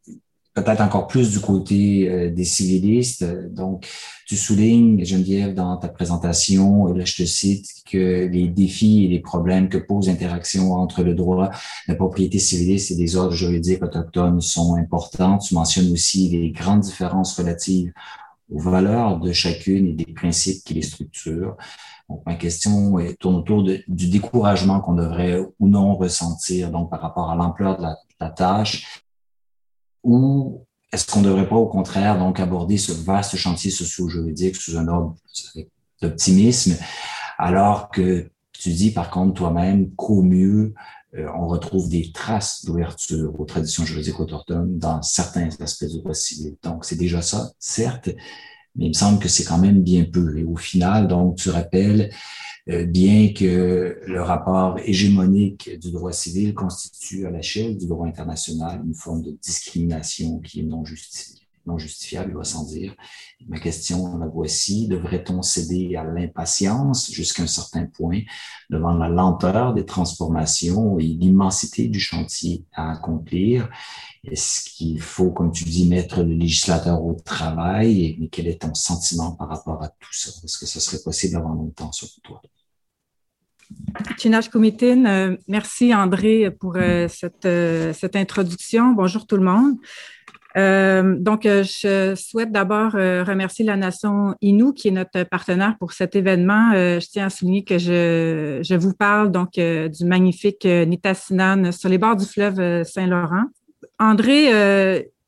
peut-être 0.54 0.82
encore 0.82 1.08
plus 1.08 1.32
du 1.32 1.40
côté 1.40 2.10
euh, 2.10 2.30
des 2.30 2.44
civilistes. 2.44 3.26
Donc, 3.52 3.88
tu 4.26 4.36
soulignes, 4.36 5.04
Geneviève, 5.04 5.54
dans 5.54 5.78
ta 5.78 5.88
présentation, 5.88 6.94
et 6.94 6.98
là 6.98 7.06
je 7.06 7.16
te 7.16 7.26
cite, 7.26 7.68
que 7.90 8.28
les 8.28 8.48
défis 8.48 9.06
et 9.06 9.08
les 9.08 9.20
problèmes 9.20 9.70
que 9.70 9.78
pose 9.78 10.08
l'interaction 10.08 10.74
entre 10.74 11.04
le 11.04 11.16
droit, 11.16 11.50
la 11.88 11.96
propriété 11.96 12.38
civiliste 12.40 12.92
et 12.92 12.96
des 12.96 13.16
ordres 13.16 13.36
juridiques 13.36 13.84
autochtones 13.84 14.42
sont 14.42 14.76
importants. 14.76 15.38
Tu 15.38 15.54
mentionnes 15.56 15.92
aussi 15.92 16.30
les 16.30 16.52
grandes 16.52 16.82
différences 16.82 17.38
relatives 17.38 17.94
aux 18.52 18.60
valeurs 18.60 19.20
de 19.20 19.32
chacune 19.32 19.88
et 19.88 19.94
des 19.94 20.14
principes 20.14 20.64
qui 20.64 20.74
les 20.74 20.82
structurent. 20.82 21.58
Donc, 22.10 22.22
ma 22.26 22.36
question 22.36 22.98
tourne 23.20 23.36
autour 23.36 23.64
du 23.64 24.10
découragement 24.10 24.80
qu'on 24.80 24.96
devrait 24.96 25.42
ou 25.60 25.68
non 25.68 25.96
ressentir 25.96 26.72
donc 26.72 26.90
par 26.90 27.02
rapport 27.02 27.30
à 27.30 27.36
l'ampleur 27.36 27.78
de 27.78 27.84
la 28.20 28.30
tâche 28.30 29.04
ou 30.04 30.66
est-ce 30.92 31.06
qu'on 31.06 31.20
ne 31.20 31.26
devrait 31.26 31.50
pas, 31.50 31.58
au 31.58 31.68
contraire, 31.68 32.18
donc 32.18 32.40
aborder 32.40 32.78
ce 32.78 32.94
vaste 32.94 33.36
chantier 33.36 33.72
socio-juridique 33.72 34.56
sous 34.56 34.78
un 34.78 34.88
ordre 34.88 35.16
d'optimisme, 36.02 36.78
alors 37.38 37.90
que 37.90 38.32
tu 38.54 38.70
dis, 38.70 38.92
par 38.92 39.10
contre, 39.10 39.34
toi-même 39.34 39.94
qu'au 39.96 40.24
mieux, 40.24 40.74
on 41.14 41.48
retrouve 41.48 41.90
des 41.90 42.12
traces 42.12 42.66
d'ouverture 42.66 43.40
aux 43.40 43.46
traditions 43.46 43.86
juridiques 43.86 44.20
autochtones 44.20 44.78
dans 44.78 45.02
certains 45.02 45.50
aspects 45.60 45.86
du 45.86 46.00
droit 46.00 46.14
civil. 46.14 46.56
Donc, 46.64 46.86
c'est 46.86 46.98
déjà 46.98 47.22
ça, 47.22 47.52
certes, 47.60 48.10
mais 48.76 48.86
il 48.86 48.90
me 48.90 48.94
semble 48.94 49.20
que 49.20 49.30
c'est 49.30 49.44
quand 49.44 49.58
même 49.58 49.82
bien 49.82 50.06
peu. 50.06 50.38
Et 50.38 50.44
au 50.44 50.58
final, 50.58 51.08
donc, 51.08 51.38
tu 51.38 51.50
rappelles 51.50 52.12
euh, 52.70 52.86
bien 52.86 53.34
que 53.34 54.00
le 54.06 54.22
rapport 54.22 54.78
hégémonique 54.80 55.80
du 55.80 55.92
droit 55.92 56.12
civil 56.12 56.54
constitue 56.54 57.26
à 57.26 57.32
l'échelle 57.32 57.78
du 57.78 57.88
droit 57.88 58.08
international 58.08 58.82
une 58.86 58.94
forme 58.94 59.22
de 59.22 59.32
discrimination 59.32 60.40
qui 60.40 60.60
est 60.60 60.64
non 60.64 60.84
justifiée 60.84 61.47
non 61.68 61.78
justifiable, 61.78 62.32
il 62.32 62.38
va 62.38 62.44
sans 62.44 62.64
dire. 62.64 62.96
Ma 63.48 63.60
question, 63.60 64.18
la 64.18 64.28
voici. 64.28 64.88
Devrait-on 64.88 65.42
céder 65.42 65.96
à 65.96 66.04
l'impatience 66.04 67.12
jusqu'à 67.12 67.44
un 67.44 67.48
certain 67.48 67.86
point 67.86 68.22
devant 68.70 68.94
la 68.94 69.10
lenteur 69.10 69.74
des 69.74 69.86
transformations 69.86 70.98
et 70.98 71.04
l'immensité 71.04 71.88
du 71.88 72.00
chantier 72.00 72.66
à 72.74 72.92
accomplir? 72.92 73.70
Est-ce 74.24 74.70
qu'il 74.70 75.00
faut, 75.02 75.32
comme 75.32 75.52
tu 75.52 75.66
dis, 75.66 75.88
mettre 75.88 76.24
le 76.24 76.34
législateur 76.34 77.04
au 77.04 77.14
travail? 77.14 78.18
Mais 78.20 78.30
quel 78.30 78.48
est 78.48 78.62
ton 78.62 78.74
sentiment 78.74 79.34
par 79.34 79.50
rapport 79.50 79.84
à 79.84 79.90
tout 79.90 80.14
ça? 80.14 80.32
Est-ce 80.44 80.58
que 80.58 80.66
ce 80.66 80.80
serait 80.80 81.04
possible 81.04 81.36
avant 81.36 81.54
longtemps, 81.54 81.92
sur 81.92 82.10
toi? 82.24 82.42
Chinage 84.18 84.50
Comitin, 84.50 85.06
euh, 85.06 85.38
merci 85.48 85.94
André 85.94 86.52
pour 86.52 86.76
euh, 86.78 87.08
cette, 87.10 87.46
euh, 87.46 87.94
cette, 87.94 88.16
introduction. 88.16 88.94
Bonjour 88.94 89.28
tout 89.28 89.36
le 89.36 89.44
monde. 89.44 89.76
Donc, 90.56 91.44
je 91.44 92.16
souhaite 92.16 92.52
d'abord 92.52 92.94
remercier 92.94 93.66
la 93.66 93.76
nation 93.76 94.36
Innu, 94.42 94.74
qui 94.74 94.88
est 94.88 94.92
notre 94.92 95.24
partenaire 95.24 95.76
pour 95.80 95.94
cet 95.94 96.16
événement. 96.16 96.72
je 96.74 97.08
tiens 97.08 97.28
à 97.28 97.30
souligner 97.30 97.64
que 97.64 97.78
je, 97.78 98.60
je 98.64 98.76
vous 98.76 98.94
parle 98.94 99.32
donc 99.32 99.52
du 99.54 100.06
magnifique 100.06 100.66
Nitassinan 100.66 101.72
sur 101.72 101.90
les 101.90 101.98
bords 101.98 102.16
du 102.16 102.26
fleuve 102.26 102.84
Saint-Laurent. 102.84 103.46
André, 104.00 104.52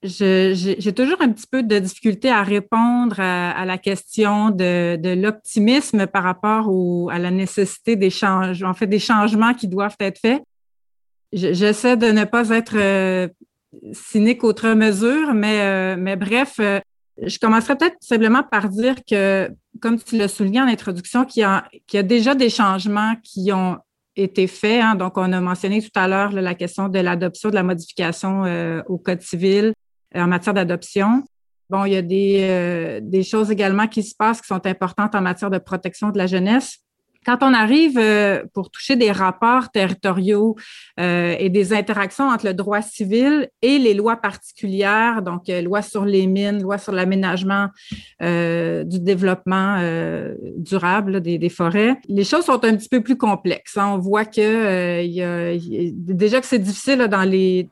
j'ai 0.02 0.94
toujours 0.96 1.22
un 1.22 1.30
petit 1.30 1.48
peu 1.48 1.62
de 1.62 1.78
difficulté 1.80 2.30
à 2.30 2.42
répondre 2.42 3.20
à, 3.20 3.66
la 3.66 3.78
question 3.78 4.50
de, 4.50 4.96
de 4.96 5.10
l'optimisme 5.10 6.08
par 6.08 6.24
rapport 6.24 6.70
au, 6.70 7.10
à 7.10 7.20
la 7.20 7.32
nécessité 7.32 7.96
des 7.96 8.10
changements, 8.10 8.70
en 8.70 8.74
fait, 8.74 8.88
des 8.88 9.00
changements 9.00 9.54
qui 9.54 9.68
doivent 9.68 9.98
être 10.00 10.20
faits. 10.20 10.42
J'essaie 11.34 11.98
de 11.98 12.08
ne 12.08 12.24
pas 12.24 12.50
être 12.50 12.76
euh, 12.76 13.28
cynique 13.94 14.44
outre 14.44 14.74
mesure, 14.74 15.34
mais, 15.34 15.62
euh, 15.62 15.96
mais 15.98 16.16
bref, 16.16 16.56
euh, 16.60 16.80
je 17.22 17.38
commencerai 17.40 17.78
peut-être 17.78 17.98
simplement 18.00 18.44
par 18.44 18.70
dire 18.70 18.96
que, 19.10 19.50
comme 19.82 20.02
tu 20.02 20.18
l'as 20.18 20.28
souligné 20.28 20.62
en 20.62 20.68
introduction, 20.68 21.26
qu'il 21.26 21.42
y, 21.42 21.44
a, 21.44 21.66
qu'il 21.88 21.98
y 21.98 22.00
a 22.00 22.04
déjà 22.04 22.36
des 22.36 22.50
changements 22.50 23.16
qui 23.24 23.52
ont 23.52 23.78
été 24.16 24.48
faits. 24.48 24.82
Hein. 24.84 24.96
Donc, 24.96 25.18
on 25.18 25.32
a 25.32 25.42
mentionné 25.42 25.82
tout 25.82 25.90
à 25.96 26.08
l'heure 26.08 26.32
la 26.32 26.56
question 26.56 26.90
de 26.90 27.00
l'adoption, 27.00 27.50
de 27.50 27.56
la 27.56 27.64
modification 27.64 28.44
au 28.88 28.98
Code 28.98 29.22
civil, 29.22 29.74
en 30.16 30.28
matière 30.28 30.54
d'adoption. 30.54 31.24
Bon, 31.70 31.86
il 31.86 31.94
y 31.94 31.98
a 31.98 32.02
des, 32.02 32.40
euh, 32.50 33.00
des 33.02 33.22
choses 33.22 33.52
également 33.52 33.88
qui 33.88 34.02
se 34.02 34.16
passent 34.16 34.42
qui 34.42 34.48
sont 34.48 34.66
importantes 34.66 35.14
en 35.14 35.22
matière 35.22 35.52
de 35.52 35.60
protection 35.60 36.10
de 36.10 36.18
la 36.18 36.26
jeunesse. 36.26 36.80
Quand 37.26 37.40
on 37.42 37.54
arrive 37.54 37.98
euh, 37.98 38.44
pour 38.54 38.72
toucher 38.72 38.96
des 38.96 39.12
rapports 39.12 39.72
territoriaux 39.72 40.56
euh, 41.02 41.36
et 41.38 41.50
des 41.50 41.74
interactions 41.74 42.30
entre 42.30 42.46
le 42.46 42.54
droit 42.54 42.82
civil 42.82 43.50
et 43.62 43.78
les 43.78 43.94
lois 43.94 44.16
particulières, 44.16 45.22
donc 45.22 45.50
euh, 45.50 45.62
loi 45.62 45.82
sur 45.82 46.06
les 46.06 46.28
mines, 46.28 46.62
loi 46.62 46.78
sur 46.78 46.94
l'aménagement 46.94 47.68
du 48.22 49.00
développement 49.00 49.80
durable 50.58 51.22
des, 51.22 51.50
forêts, 51.50 51.96
les 52.08 52.24
choses 52.24 52.46
sont 52.46 52.64
un 52.64 52.76
petit 52.76 52.90
peu 52.90 53.02
plus 53.02 53.18
complexes. 53.18 53.78
Hein. 53.78 53.92
On 53.94 53.98
voit 53.98 54.26
que 54.26 55.06
déjà 56.14 56.42
que 56.42 56.48
c'est 56.48 56.60
difficile 56.60 57.08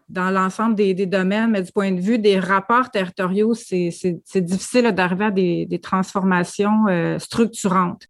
dans 0.09 0.29
l'ensemble 0.31 0.75
des, 0.75 1.05
domaines, 1.05 1.51
mais 1.51 1.61
du 1.61 1.71
point 1.71 1.91
de 1.91 2.01
vue 2.01 2.19
des 2.19 2.39
rapports 2.39 2.91
territoriaux, 2.91 3.53
c'est 3.53 3.91
difficile 4.35 4.91
d'arriver 4.91 5.25
à 5.25 5.31
des 5.31 5.79
transformations 5.81 6.85
structurantes. 7.19 8.07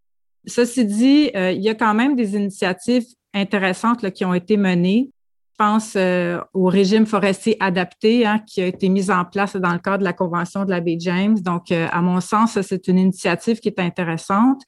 Ceci 0.47 0.85
dit, 0.85 1.29
euh, 1.35 1.51
il 1.51 1.61
y 1.61 1.69
a 1.69 1.75
quand 1.75 1.93
même 1.93 2.15
des 2.15 2.35
initiatives 2.35 3.05
intéressantes 3.33 4.09
qui 4.11 4.23
ont 4.23 4.33
été 4.33 4.55
menées. 4.55 5.09
Je 5.51 5.65
pense 5.65 5.93
euh, 5.95 6.39
au 6.53 6.65
régime 6.65 7.05
forestier 7.05 7.57
adapté 7.59 8.25
hein, 8.25 8.39
qui 8.47 8.61
a 8.61 8.67
été 8.67 8.89
mis 8.89 9.11
en 9.11 9.25
place 9.25 9.55
dans 9.55 9.73
le 9.73 9.79
cadre 9.79 9.99
de 9.99 10.03
la 10.03 10.13
Convention 10.13 10.63
de 10.63 10.69
la 10.69 10.79
baie 10.79 10.97
James. 10.99 11.37
Donc, 11.39 11.71
euh, 11.71 11.87
à 11.91 12.01
mon 12.01 12.21
sens, 12.21 12.61
c'est 12.61 12.87
une 12.87 12.97
initiative 12.97 13.59
qui 13.59 13.67
est 13.67 13.79
intéressante. 13.79 14.61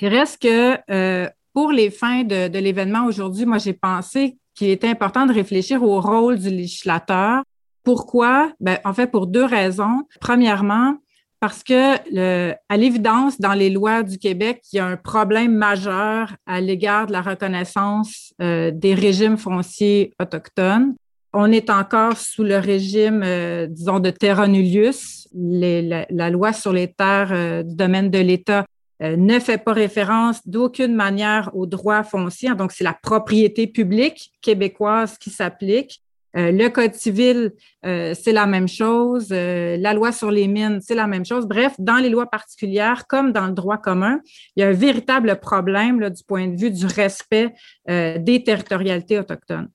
Il 0.00 0.08
reste 0.08 0.42
que 0.42 1.28
pour 1.54 1.70
les 1.70 1.90
fins 1.90 2.24
de, 2.24 2.58
l'événement 2.58 3.06
aujourd'hui, 3.06 3.46
moi, 3.46 3.58
j'ai 3.58 3.74
pensé 3.74 4.36
qu'il 4.54 4.68
était 4.70 4.88
important 4.88 5.26
de 5.26 5.32
réfléchir 5.32 5.82
au 5.82 6.00
rôle 6.00 6.38
du 6.38 6.50
législateur. 6.50 7.42
Pourquoi? 7.84 8.52
Ben, 8.58 8.78
en 8.84 8.92
fait, 8.92 9.06
pour 9.06 9.26
deux 9.26 9.44
raisons. 9.44 10.02
Premièrement, 10.20 10.96
parce 11.42 11.64
que, 11.64 12.52
à 12.68 12.76
l'évidence, 12.76 13.40
dans 13.40 13.54
les 13.54 13.68
lois 13.68 14.04
du 14.04 14.16
Québec, 14.16 14.62
il 14.72 14.76
y 14.76 14.78
a 14.78 14.86
un 14.86 14.96
problème 14.96 15.52
majeur 15.52 16.36
à 16.46 16.60
l'égard 16.60 17.08
de 17.08 17.12
la 17.12 17.20
reconnaissance 17.20 18.32
euh, 18.40 18.70
des 18.72 18.94
régimes 18.94 19.36
fonciers 19.36 20.14
autochtones. 20.20 20.94
On 21.32 21.50
est 21.50 21.68
encore 21.68 22.16
sous 22.16 22.44
le 22.44 22.58
régime, 22.58 23.22
euh, 23.24 23.66
disons, 23.66 23.98
de 23.98 24.10
terra 24.10 24.46
nullius. 24.46 25.26
la, 25.34 26.30
loi 26.30 26.52
sur 26.52 26.72
les 26.72 26.86
terres 26.86 27.32
euh, 27.32 27.64
du 27.64 27.74
domaine 27.74 28.08
de 28.08 28.20
l'État 28.20 28.64
ne 29.00 29.40
fait 29.40 29.58
pas 29.58 29.72
référence 29.72 30.46
d'aucune 30.46 30.94
manière 30.94 31.50
aux 31.54 31.66
droits 31.66 32.04
fonciers. 32.04 32.54
Donc, 32.54 32.70
c'est 32.70 32.84
la 32.84 32.94
propriété 32.94 33.66
publique 33.66 34.30
québécoise 34.42 35.18
qui 35.18 35.30
s'applique. 35.30 36.00
Euh, 36.36 36.50
le 36.50 36.68
Code 36.68 36.94
civil, 36.94 37.52
euh, 37.84 38.14
c'est 38.18 38.32
la 38.32 38.46
même 38.46 38.68
chose. 38.68 39.28
Euh, 39.32 39.76
la 39.78 39.92
loi 39.92 40.12
sur 40.12 40.30
les 40.30 40.48
mines, 40.48 40.80
c'est 40.80 40.94
la 40.94 41.06
même 41.06 41.24
chose. 41.24 41.46
Bref, 41.46 41.74
dans 41.78 41.96
les 41.96 42.08
lois 42.08 42.26
particulières, 42.26 43.06
comme 43.06 43.32
dans 43.32 43.46
le 43.46 43.52
droit 43.52 43.78
commun, 43.78 44.20
il 44.56 44.60
y 44.60 44.62
a 44.62 44.68
un 44.68 44.72
véritable 44.72 45.38
problème 45.40 46.08
du 46.10 46.24
point 46.24 46.48
de 46.48 46.56
vue 46.56 46.70
du 46.70 46.86
respect 46.86 47.52
des 47.86 48.42
territorialités 48.44 49.18
autochtones. 49.18 49.68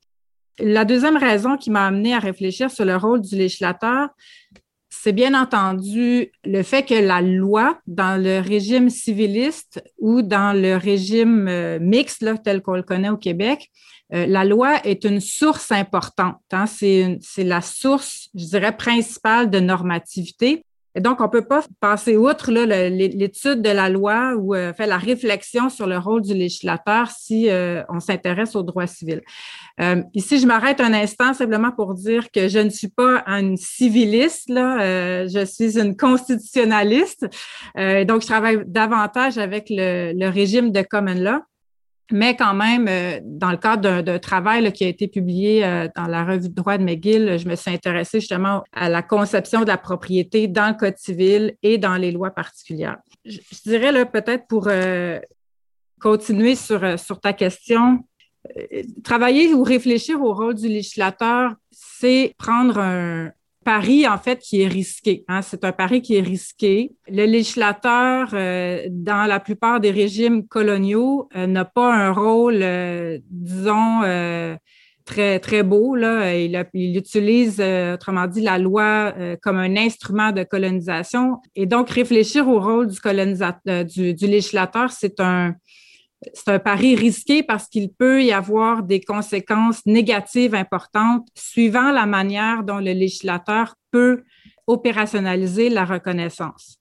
La 0.60 0.86
deuxième 0.86 1.18
raison 1.18 1.58
qui 1.58 1.70
m'a 1.70 1.86
amené 1.86 2.16
à 2.16 2.20
réfléchir 2.20 2.72
sur 2.72 2.86
le 2.86 2.96
rôle 2.96 3.22
du 3.22 3.36
législateur, 3.36 4.10
c'est 4.90 5.12
bien 5.12 5.40
entendu 5.40 6.32
le 6.44 6.64
fait 6.64 6.84
que 6.84 6.96
la 6.96 7.22
loi, 7.22 7.80
dans 7.86 8.22
le 8.22 8.40
régime 8.40 8.90
civiliste 8.90 9.84
ou 10.00 10.22
dans 10.22 10.60
le 10.60 10.76
régime 10.76 11.78
mixte, 11.80 12.26
tel 12.44 12.62
qu'on 12.62 12.76
le 12.76 12.84
connaît 12.84 13.10
au 13.10 13.18
Québec, 13.18 13.70
euh, 14.14 14.26
la 14.26 14.46
loi 14.46 14.86
est 14.86 15.04
une 15.04 15.20
source 15.20 15.72
importante. 15.72 16.40
Hein? 16.52 16.66
C'est 16.68 17.44
la 17.44 17.62
source, 17.62 18.30
je 18.36 18.46
dirais, 18.46 18.76
principale 18.76 19.50
de 19.50 19.60
normativité. 19.60 20.64
Et 20.96 21.00
donc, 21.00 21.20
on 21.20 21.26
ne 21.26 21.30
peut 21.30 21.46
pas 21.46 21.64
passer 21.80 22.18
outre 22.18 22.52
l'étude 22.52 23.62
de 23.62 23.70
la 23.70 23.88
loi 23.88 24.34
ou 24.36 24.56
euh, 24.56 24.74
faire 24.74 24.88
la 24.88 24.98
réflexion 24.98 25.70
sur 25.70 25.86
le 25.86 26.00
rôle 26.00 26.24
du 26.24 26.34
législateur 26.34 27.12
si 27.12 27.52
euh, 27.52 27.84
on 27.88 28.00
s'intéresse 28.00 28.56
au 28.56 28.64
droit 28.64 28.88
civil. 28.88 29.22
ici, 30.16 30.40
je 30.40 30.48
m'arrête 30.48 30.82
un 30.82 30.94
instant 30.94 31.36
simplement 31.36 31.72
pour 31.72 31.94
dire 31.94 32.32
que 32.32 32.48
je 32.48 32.58
ne 32.58 32.70
suis 32.70 32.88
pas 32.88 33.24
une 33.28 33.58
civiliste, 33.58 34.50
là, 34.50 35.28
je 35.28 35.46
suis 35.46 35.78
une 35.78 35.96
constitutionnaliste. 35.96 37.28
donc, 37.76 38.22
je 38.24 38.26
travaille 38.26 38.64
davantage 38.66 39.38
avec 39.38 39.68
le, 39.70 40.14
le 40.14 40.30
régime 40.30 40.72
de 40.72 40.82
common 40.82 41.14
law. 41.14 41.42
Mais 42.12 42.36
quand 42.36 42.54
même, 42.54 42.88
euh, 42.88 43.20
dans 43.24 43.52
le 43.52 43.58
cadre 43.58 44.02
d'un 44.02 44.20
travail 44.20 44.72
qui 44.72 44.86
a 44.86 44.88
été 44.88 45.08
publié 45.08 45.66
euh, 45.66 45.88
dans 45.96 46.08
la 46.08 46.24
revue 46.24 46.50
de 46.50 46.54
droit 46.54 46.78
de 46.78 46.84
McGill, 46.84 47.38
je 47.38 47.48
me 47.50 47.56
suis 47.56 47.72
intéressée 47.72 48.20
justement 48.20 48.64
à 48.72 48.88
la 48.88 49.02
conception 49.02 49.62
de 49.62 49.68
la 49.68 49.78
propriété 49.78 50.48
dans 50.48 50.70
le 50.70 50.74
Code 50.76 50.98
civil 50.98 51.56
et 51.64 51.78
dans 51.78 51.98
les 51.98 52.12
lois 52.12 52.32
particulières. 52.32 52.98
Je, 53.26 53.40
dirais 53.66 53.92
là 53.92 54.06
peut-être 54.06 54.48
pour 54.48 54.68
euh, 54.68 55.20
continuer 56.00 56.56
sur, 56.56 56.98
sur 56.98 57.20
ta 57.20 57.34
question, 57.34 58.06
travailler 59.04 59.54
ou 59.54 59.64
réfléchir 59.64 60.22
au 60.22 60.34
rôle 60.34 60.56
du 60.56 60.70
législateur, 60.70 61.56
c'est 61.72 62.34
prendre 62.38 62.80
un, 62.80 63.32
pari, 63.68 64.08
en 64.08 64.18
fait, 64.18 64.40
qui 64.40 64.62
est 64.62 64.68
risqué. 64.70 65.26
Hein. 65.28 65.42
C'est 65.42 65.66
un 65.66 65.74
pari 65.74 66.02
qui 66.02 66.16
est 66.16 66.22
risqué. 66.22 66.94
Le 67.10 67.26
législateur, 67.26 68.30
euh, 68.32 68.88
dans 68.90 69.26
la 69.28 69.42
plupart 69.42 69.82
des 69.82 69.92
régimes 69.92 70.48
coloniaux, 70.48 71.28
euh, 71.36 71.48
n'a 71.48 71.66
pas 71.66 71.94
un 71.94 72.14
rôle, 72.14 72.62
euh, 72.62 73.20
disons, 73.30 74.04
très, 75.04 75.40
très 75.42 75.64
beau. 75.64 75.98
Il, 75.98 76.66
il 76.74 76.96
utilise, 76.96 77.62
autrement 77.94 78.28
dit, 78.28 78.40
la 78.40 78.58
loi 78.58 79.14
comme 79.42 79.58
un 79.58 79.76
instrument 79.76 80.32
de 80.32 80.44
colonisation. 80.44 81.42
Et 81.54 81.66
donc, 81.66 81.90
réfléchir 81.90 82.48
au 82.48 82.62
rôle 82.62 82.88
du 82.88 84.28
législateur, 84.36 84.92
c'est 84.92 85.20
un, 85.20 85.56
c'est 86.34 86.50
un 86.50 86.60
pari 86.60 86.96
risqué 86.96 87.44
parce 87.44 87.68
qu'il 87.68 87.92
peut 87.92 88.24
y 88.24 88.32
avoir 88.32 88.84
des 88.84 89.02
conséquences 89.02 89.86
négatives 89.86 90.56
importantes 90.56 91.28
suivant 91.36 91.92
la 91.92 92.06
manière 92.06 92.64
dont 92.64 92.80
le 92.80 92.94
législateur 92.94 93.76
peut 93.92 94.24
opérationnaliser 94.66 95.70
la 95.70 95.86
reconnaissance. 95.86 96.78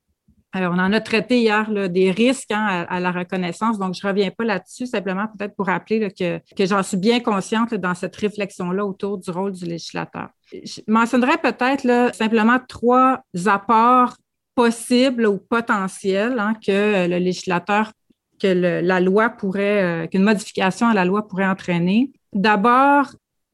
Alors, 0.52 0.73
on 0.75 0.78
en 0.78 0.93
a 0.93 1.00
traité 1.00 1.40
hier 1.40 1.71
des 1.90 2.11
risques 2.11 2.50
hein, 2.50 2.87
à, 2.88 2.99
la 2.99 3.12
reconnaissance, 3.12 3.78
donc 3.78 3.95
je 3.95 4.07
ne 4.07 4.11
reviens 4.11 4.31
pas 4.31 4.45
là-dessus, 4.45 4.87
simplement 4.87 5.26
peut-être 5.26 5.55
pour 5.55 5.66
rappeler 5.66 6.11
que, 6.11 6.64
j'en 6.64 6.83
suis 6.83 6.97
bien 6.97 7.21
consciente 7.21 7.75
dans 7.75 7.95
cette 7.95 8.16
réflexion-là 8.16 8.87
autour 8.87 9.19
du 9.19 9.31
rôle 9.31 9.52
du 9.52 9.66
législateur. 9.66 10.31
Je 10.50 10.81
mentionnerai 10.87 11.37
peut-être 11.37 12.14
simplement 12.14 12.59
trois 12.66 13.21
apports 13.45 14.16
possibles 14.55 15.26
ou 15.26 15.37
potentiels 15.37 16.38
hein, 16.38 16.55
que 16.66 17.07
le 17.07 17.19
législateur 17.19 17.93
que 18.40 18.47
la 18.83 19.00
loi 19.00 19.31
pourrait, 19.31 19.83
euh, 19.83 20.07
qu'une 20.07 20.23
modification 20.23 20.88
à 20.88 20.95
la 20.95 21.05
loi 21.05 21.26
pourrait 21.26 21.47
entraîner. 21.47 22.12
D'abord, 22.33 23.07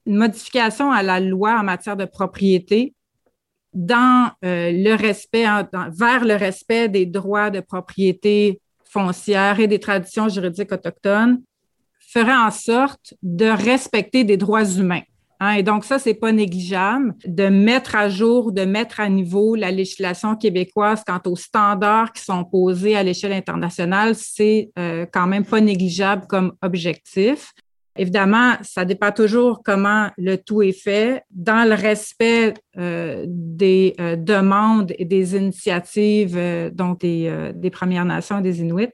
une 0.07 0.17
modification 0.17 0.91
à 0.91 1.03
la 1.03 1.21
loi 1.21 1.59
en 1.59 1.63
matière 1.63 1.97
de 1.97 2.05
propriété 2.05 2.95
dans 3.73 4.31
euh, 4.45 4.71
le 4.73 4.95
respect, 4.95 5.45
vers 5.93 6.25
le 6.25 6.35
respect 6.35 6.89
des 6.89 7.07
droits 7.07 7.51
de 7.51 7.61
propriété 7.61 8.61
foncière 8.85 9.61
et 9.61 9.67
des 9.67 9.79
traditions 9.79 10.29
juridiques 10.29 10.73
autochtones 10.73 11.43
ferait 12.13 12.37
en 12.37 12.51
sorte 12.51 13.15
de 13.23 13.47
respecter 13.47 14.25
des 14.25 14.37
droits 14.37 14.65
humains. 14.65 15.03
Hein, 15.43 15.55
et 15.55 15.65
donc, 15.65 15.85
ça, 15.85 15.99
c'est 15.99 16.15
pas 16.15 16.31
négligeable 16.31 17.17
de 17.27 17.49
mettre 17.49 17.97
à 17.97 18.09
jour, 18.09 18.53
de 18.53 18.63
mettre 18.63 19.01
à 19.01 19.09
niveau 19.09 19.57
la 19.57 19.73
législation 19.73 20.37
québécoise 20.37 21.03
quant 21.05 21.19
aux 21.27 21.35
standards 21.35 22.13
qui 22.13 22.23
sont 22.23 22.45
posés 22.45 22.95
à 22.95 23.03
l'échelle 23.03 23.33
internationale. 23.33 24.15
C'est 24.15 24.71
euh, 24.79 25.05
quand 25.13 25.27
même 25.27 25.45
pas 25.45 25.61
négligeable 25.61 26.29
comme 26.29 26.53
objectif. 26.63 27.55
Évidemment, 27.97 28.53
ça 28.63 28.85
dépend 28.85 29.11
toujours 29.11 29.65
comment 29.65 30.11
le 30.17 30.37
tout 30.37 30.63
est 30.63 30.81
fait, 30.81 31.25
dans 31.33 31.69
le 31.69 31.75
respect 31.75 32.55
euh, 32.79 33.25
des 33.27 33.97
euh, 33.99 34.15
demandes 34.15 34.93
et 34.97 35.05
des 35.05 35.35
initiatives 35.35 36.37
des, 36.37 37.53
des 37.57 37.71
Premières 37.71 38.05
Nations 38.05 38.39
et 38.39 38.43
des 38.43 38.61
Inuits. 38.61 38.91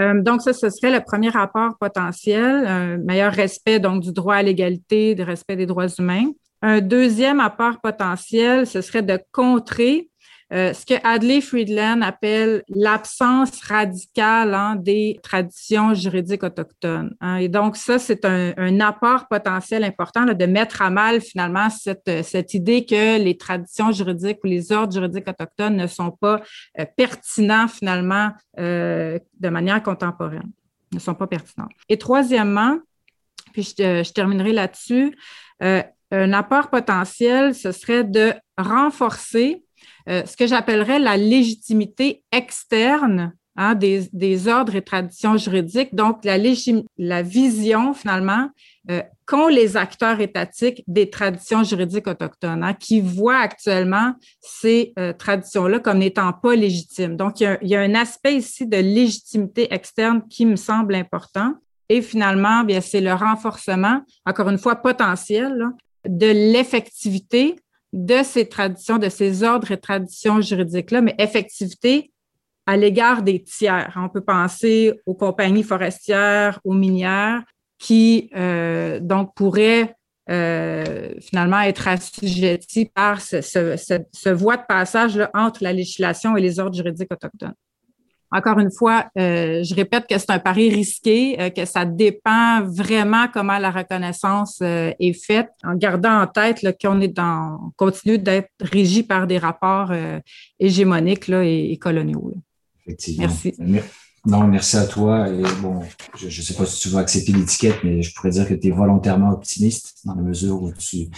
Euh, 0.00 0.22
donc, 0.22 0.42
ça, 0.42 0.52
ce 0.52 0.70
serait 0.70 0.92
le 0.92 1.00
premier 1.04 1.28
rapport 1.28 1.76
potentiel, 1.78 2.66
un 2.66 2.96
meilleur 2.98 3.32
respect 3.32 3.80
donc 3.80 4.02
du 4.02 4.12
droit 4.12 4.36
à 4.36 4.42
l'égalité, 4.42 5.14
du 5.14 5.22
respect 5.22 5.56
des 5.56 5.66
droits 5.66 5.88
humains. 5.98 6.30
Un 6.62 6.80
deuxième 6.80 7.40
apport 7.40 7.80
potentiel, 7.80 8.66
ce 8.66 8.80
serait 8.80 9.02
de 9.02 9.18
contrer 9.32 10.09
euh, 10.52 10.72
ce 10.72 10.84
que 10.84 10.94
Adley 11.06 11.40
Friedland 11.40 12.02
appelle 12.02 12.64
l'absence 12.68 13.60
radicale 13.62 14.52
hein, 14.54 14.74
des 14.74 15.20
traditions 15.22 15.94
juridiques 15.94 16.42
autochtones. 16.42 17.14
Hein. 17.20 17.36
Et 17.36 17.48
donc, 17.48 17.76
ça, 17.76 18.00
c'est 18.00 18.24
un, 18.24 18.80
apport 18.80 19.28
potentiel 19.28 19.84
important 19.84 20.24
de 20.24 20.46
mettre 20.46 20.82
à 20.82 20.90
mal 20.90 21.20
finalement 21.20 21.70
cette, 21.70 22.24
cette 22.24 22.54
idée 22.54 22.84
que 22.84 23.22
les 23.22 23.36
traditions 23.36 23.92
juridiques 23.92 24.38
ou 24.42 24.48
les 24.48 24.72
ordres 24.72 24.92
juridiques 24.92 25.28
autochtones 25.28 25.76
ne 25.76 25.86
sont 25.86 26.10
pas 26.10 26.40
euh, 26.78 26.84
pertinents 26.96 27.68
finalement 27.68 28.30
euh, 28.58 29.18
de 29.38 29.48
manière 29.50 29.82
contemporaine, 29.82 30.50
ne 30.92 30.98
sont 30.98 31.14
pas 31.14 31.26
pertinents. 31.26 31.68
Et 31.88 31.98
troisièmement, 31.98 32.78
puis 33.52 33.62
je, 33.62 34.02
je 34.02 34.12
terminerai 34.12 34.52
là-dessus, 34.52 35.16
un 36.12 36.32
apport 36.32 36.70
potentiel, 36.70 37.54
ce 37.54 37.70
serait 37.72 38.04
de 38.04 38.32
renforcer 38.56 39.62
euh, 40.08 40.24
ce 40.26 40.36
que 40.36 40.46
j'appellerais 40.46 40.98
la 40.98 41.16
légitimité 41.16 42.22
externe 42.32 43.34
hein, 43.56 43.74
des, 43.74 44.48
ordres 44.48 44.76
et 44.76 44.82
traditions 44.82 45.36
juridiques, 45.36 45.94
donc 45.94 46.24
la, 46.24 47.22
vision 47.22 47.94
finalement 47.94 48.48
euh, 48.90 49.02
qu'ont 49.26 49.48
les 49.48 49.76
acteurs 49.76 50.20
étatiques 50.20 50.82
des 50.86 51.10
traditions 51.10 51.62
juridiques 51.62 52.06
autochtones, 52.06 52.64
hein, 52.64 52.74
qui 52.74 53.00
voient 53.00 53.38
actuellement 53.38 54.14
ces 54.40 54.92
euh, 54.98 55.12
traditions-là 55.12 55.78
comme 55.80 55.98
n'étant 55.98 56.32
pas 56.32 56.54
légitimes. 56.54 57.16
Donc, 57.16 57.40
il 57.40 57.58
y, 57.62 57.76
a, 57.76 57.80
un 57.80 57.94
aspect 57.94 58.36
ici 58.36 58.66
de 58.66 58.78
légitimité 58.78 59.72
externe 59.72 60.22
qui 60.28 60.46
me 60.46 60.56
semble 60.56 60.94
important. 60.94 61.54
Et 61.88 62.02
finalement, 62.02 62.64
bien, 62.64 62.80
c'est 62.80 63.00
le 63.00 63.12
renforcement, 63.12 64.02
encore 64.24 64.48
une 64.48 64.58
fois 64.58 64.76
potentiel, 64.76 65.66
de 66.08 66.26
l'effectivité 66.26 67.56
de 67.92 68.22
ces 68.22 68.48
traditions, 68.48 68.98
de 68.98 69.08
ces 69.08 69.42
ordres 69.42 69.72
et 69.72 69.80
traditions 69.80 70.40
juridiques-là, 70.40 71.00
mais 71.00 71.14
effectivité 71.18 72.12
à 72.66 72.76
l'égard 72.76 73.22
des 73.22 73.42
tiers. 73.42 73.92
On 73.96 74.08
peut 74.08 74.20
penser 74.20 75.00
aux 75.06 75.14
compagnies 75.14 75.64
forestières, 75.64 76.60
aux 76.64 76.74
minières, 76.74 77.42
qui 77.78 78.30
euh, 78.36 79.00
donc 79.00 79.34
pourraient 79.34 79.94
euh, 80.30 81.14
finalement 81.20 81.60
être 81.60 81.88
assujetties 81.88 82.86
par 82.86 83.20
ce, 83.20 83.40
ce, 83.40 83.76
ce, 84.12 84.28
voie 84.28 84.56
de 84.56 84.62
passage 84.68 85.16
là, 85.16 85.30
entre 85.34 85.64
la 85.64 85.72
législation 85.72 86.36
et 86.36 86.40
les 86.40 86.60
ordres 86.60 86.76
juridiques 86.76 87.12
autochtones. 87.12 87.54
Encore 88.32 88.60
une 88.60 88.70
fois, 88.70 89.06
euh, 89.18 89.64
je 89.64 89.74
répète 89.74 90.06
que 90.08 90.16
c'est 90.16 90.30
un 90.30 90.38
pari 90.38 90.70
risqué, 90.70 91.40
euh, 91.40 91.50
que 91.50 91.64
ça 91.64 91.84
dépend 91.84 92.62
vraiment 92.62 93.26
comment 93.32 93.58
la 93.58 93.72
reconnaissance 93.72 94.60
euh, 94.62 94.92
est 95.00 95.12
faite, 95.12 95.48
en 95.64 95.74
gardant 95.74 96.20
en 96.20 96.26
tête 96.28 96.64
qu'on 96.80 97.00
est 97.00 97.08
dans, 97.08 97.72
continue 97.76 98.18
d'être 98.18 98.50
régi 98.60 99.02
par 99.02 99.26
des 99.26 99.38
rapports 99.38 99.92
hégémoniques 100.58 101.26
là, 101.26 101.42
et, 101.44 101.76
coloniaux. 101.78 102.32
Effectivement. 102.86 103.26
Merci. 103.26 103.54
Non, 104.26 104.46
merci 104.46 104.76
à 104.76 104.86
toi. 104.86 105.28
Et 105.28 105.42
bon, 105.62 105.80
je 106.16 106.26
ne 106.26 106.30
sais 106.30 106.54
pas 106.54 106.66
si 106.66 106.80
tu 106.80 106.88
veux 106.88 106.98
accepter 106.98 107.32
l'étiquette, 107.32 107.76
mais 107.82 108.02
je 108.02 108.14
pourrais 108.14 108.30
dire 108.30 108.46
que 108.46 108.54
tu 108.54 108.68
es 108.68 108.70
volontairement 108.70 109.30
optimiste 109.30 109.98
dans 110.04 110.14
la 110.14 110.22
mesure 110.22 110.62
où 110.62 110.72
tu, 110.72 111.08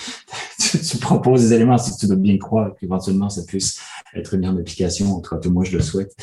tu, 0.59 0.99
proposes 0.99 1.43
des 1.43 1.55
éléments, 1.55 1.79
si 1.79 1.97
tu 1.97 2.07
dois 2.07 2.17
bien 2.17 2.39
croire 2.39 2.71
qu'éventuellement 2.79 3.29
ça 3.29 3.43
puisse 3.43 3.81
être 4.15 4.37
mis 4.37 4.47
en 4.47 4.57
application. 4.57 5.17
En 5.17 5.21
tout 5.21 5.37
cas, 5.37 5.49
moi, 5.49 5.65
je 5.65 5.77
le 5.77 5.83
souhaite. 5.83 6.15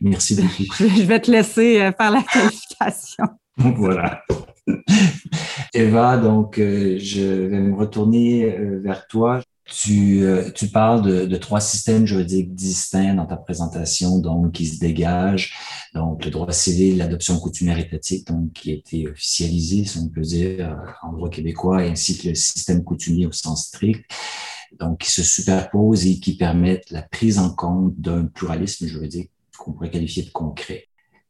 Merci 0.00 0.36
beaucoup. 0.36 0.72
Je 0.78 1.02
vais 1.02 1.20
te 1.20 1.30
laisser 1.30 1.80
euh, 1.80 1.92
faire 1.92 2.12
la 2.12 2.22
qualification. 2.22 3.24
voilà. 3.56 4.22
Eva, 5.74 6.16
donc, 6.18 6.58
euh, 6.58 6.98
je 6.98 7.22
vais 7.22 7.60
me 7.60 7.74
retourner 7.74 8.44
euh, 8.44 8.80
vers 8.82 9.06
toi. 9.06 9.40
Tu, 9.70 10.24
euh, 10.24 10.50
tu 10.50 10.68
parles 10.68 11.02
de, 11.02 11.26
de, 11.26 11.36
trois 11.36 11.60
systèmes 11.60 12.06
juridiques 12.06 12.54
distincts 12.54 13.14
dans 13.14 13.26
ta 13.26 13.36
présentation, 13.36 14.18
donc 14.18 14.52
qui 14.52 14.66
se 14.66 14.78
dégagent. 14.78 15.54
Donc, 15.94 16.24
le 16.24 16.30
droit 16.30 16.50
civil, 16.52 16.96
l'adoption 16.96 17.38
coutumière 17.38 17.78
étatique, 17.78 18.26
donc 18.26 18.52
qui 18.52 18.70
a 18.70 18.74
été 18.74 19.08
officialisé, 19.08 19.84
si 19.84 19.98
on 19.98 20.08
peut 20.08 20.22
dire, 20.22 20.74
en 21.02 21.12
droit 21.12 21.28
québécois, 21.28 21.80
ainsi 21.80 22.16
que 22.16 22.28
le 22.28 22.34
système 22.34 22.82
coutumier 22.82 23.26
au 23.26 23.32
sens 23.32 23.66
strict, 23.66 24.10
donc 24.78 25.00
qui 25.00 25.10
se 25.10 25.22
superposent 25.22 26.06
et 26.06 26.18
qui 26.18 26.36
permettent 26.36 26.90
la 26.90 27.02
prise 27.02 27.38
en 27.38 27.50
compte 27.50 27.94
d'un 27.98 28.24
pluralisme 28.24 28.86
juridique 28.86 29.30
qu'on 29.58 29.72
pourrait 29.72 29.90
qualifier 29.90 30.22
de 30.22 30.30
concret. 30.30 30.87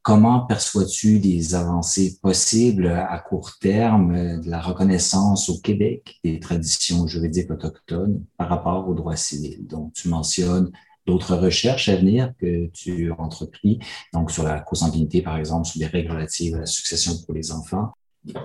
Comment 0.09 0.41
perçois-tu 0.41 1.19
des 1.19 1.55
avancées 1.55 2.19
possibles 2.23 2.87
à 2.87 3.19
court 3.19 3.59
terme 3.61 4.41
de 4.41 4.49
la 4.49 4.59
reconnaissance 4.59 5.51
au 5.51 5.59
Québec 5.61 6.19
des 6.25 6.41
traditions 6.41 7.07
juridiques 7.07 7.51
autochtones 7.51 8.25
par 8.39 8.49
rapport 8.49 8.89
au 8.89 8.95
droit 8.95 9.17
civil? 9.17 9.67
Donc, 9.67 9.93
tu 9.93 10.09
mentionnes 10.09 10.71
d'autres 11.07 11.37
recherches 11.37 11.91
à 11.91 11.97
venir 11.97 12.33
que 12.41 12.69
tu 12.69 13.13
entrepris, 13.19 13.81
donc 14.15 14.31
sur 14.31 14.45
la 14.45 14.61
consanguinité, 14.61 15.21
par 15.21 15.37
exemple, 15.37 15.69
sur 15.69 15.79
les 15.79 15.87
règles 15.87 16.13
relatives 16.13 16.55
à 16.55 16.61
la 16.61 16.67
succession 16.67 17.13
pour 17.27 17.35
les 17.35 17.53
enfants. 17.53 17.93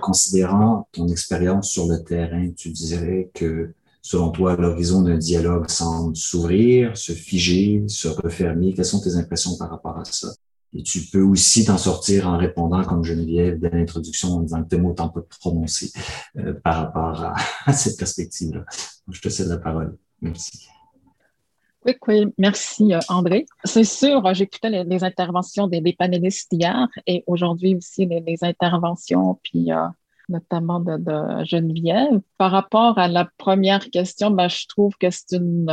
Considérant 0.02 0.86
ton 0.92 1.08
expérience 1.08 1.70
sur 1.70 1.86
le 1.86 2.04
terrain, 2.04 2.46
tu 2.54 2.72
dirais 2.72 3.30
que 3.32 3.72
selon 4.02 4.28
toi, 4.32 4.54
l'horizon 4.54 5.00
d'un 5.00 5.16
dialogue 5.16 5.70
semble 5.70 6.14
s'ouvrir, 6.14 6.94
se 6.94 7.12
figer, 7.12 7.84
se 7.88 8.08
refermer. 8.08 8.74
Quelles 8.74 8.84
sont 8.84 9.00
tes 9.00 9.14
impressions 9.14 9.56
par 9.56 9.70
rapport 9.70 9.98
à 9.98 10.04
ça? 10.04 10.28
Et 10.74 10.82
tu 10.82 11.00
peux 11.02 11.22
aussi 11.22 11.64
t'en 11.64 11.78
sortir 11.78 12.28
en 12.28 12.36
répondant, 12.36 12.82
comme 12.84 13.04
Geneviève, 13.04 13.60
dès 13.60 13.70
l'introduction, 13.70 14.30
en 14.30 14.40
disant 14.40 14.64
que 14.64 14.68
tes 14.68 14.76
mots 14.76 14.92
t'en 14.92 15.08
pas 15.08 15.20
prononcer 15.40 15.92
euh, 16.36 16.52
par 16.52 16.76
rapport 16.76 17.32
à, 17.66 17.72
cette 17.72 17.96
perspective-là. 17.96 18.64
Je 19.08 19.20
te 19.20 19.28
cède 19.28 19.48
la 19.48 19.58
parole. 19.58 19.96
Merci. 20.20 20.66
Oui, 21.86 21.94
oui, 22.08 22.26
merci 22.38 22.92
euh, 22.94 22.98
André. 23.08 23.46
C'est 23.64 23.84
sûr, 23.84 24.22
j'écoutais 24.34 24.84
les, 24.84 25.04
interventions 25.04 25.68
des, 25.68 25.92
panélistes 25.92 26.52
hier 26.52 26.88
et 27.06 27.22
aujourd'hui 27.26 27.76
aussi 27.76 28.06
les, 28.06 28.38
interventions 28.42 29.38
puis 29.42 29.70
euh, 29.70 29.86
notamment 30.28 30.80
de, 30.80 31.44
Geneviève. 31.44 32.20
Par 32.38 32.50
rapport 32.50 32.98
à 32.98 33.06
la 33.06 33.28
première 33.36 33.90
question, 33.90 34.30
ben, 34.30 34.48
je 34.48 34.66
trouve 34.66 34.96
que 34.98 35.10
c'est 35.10 35.36
une 35.36 35.70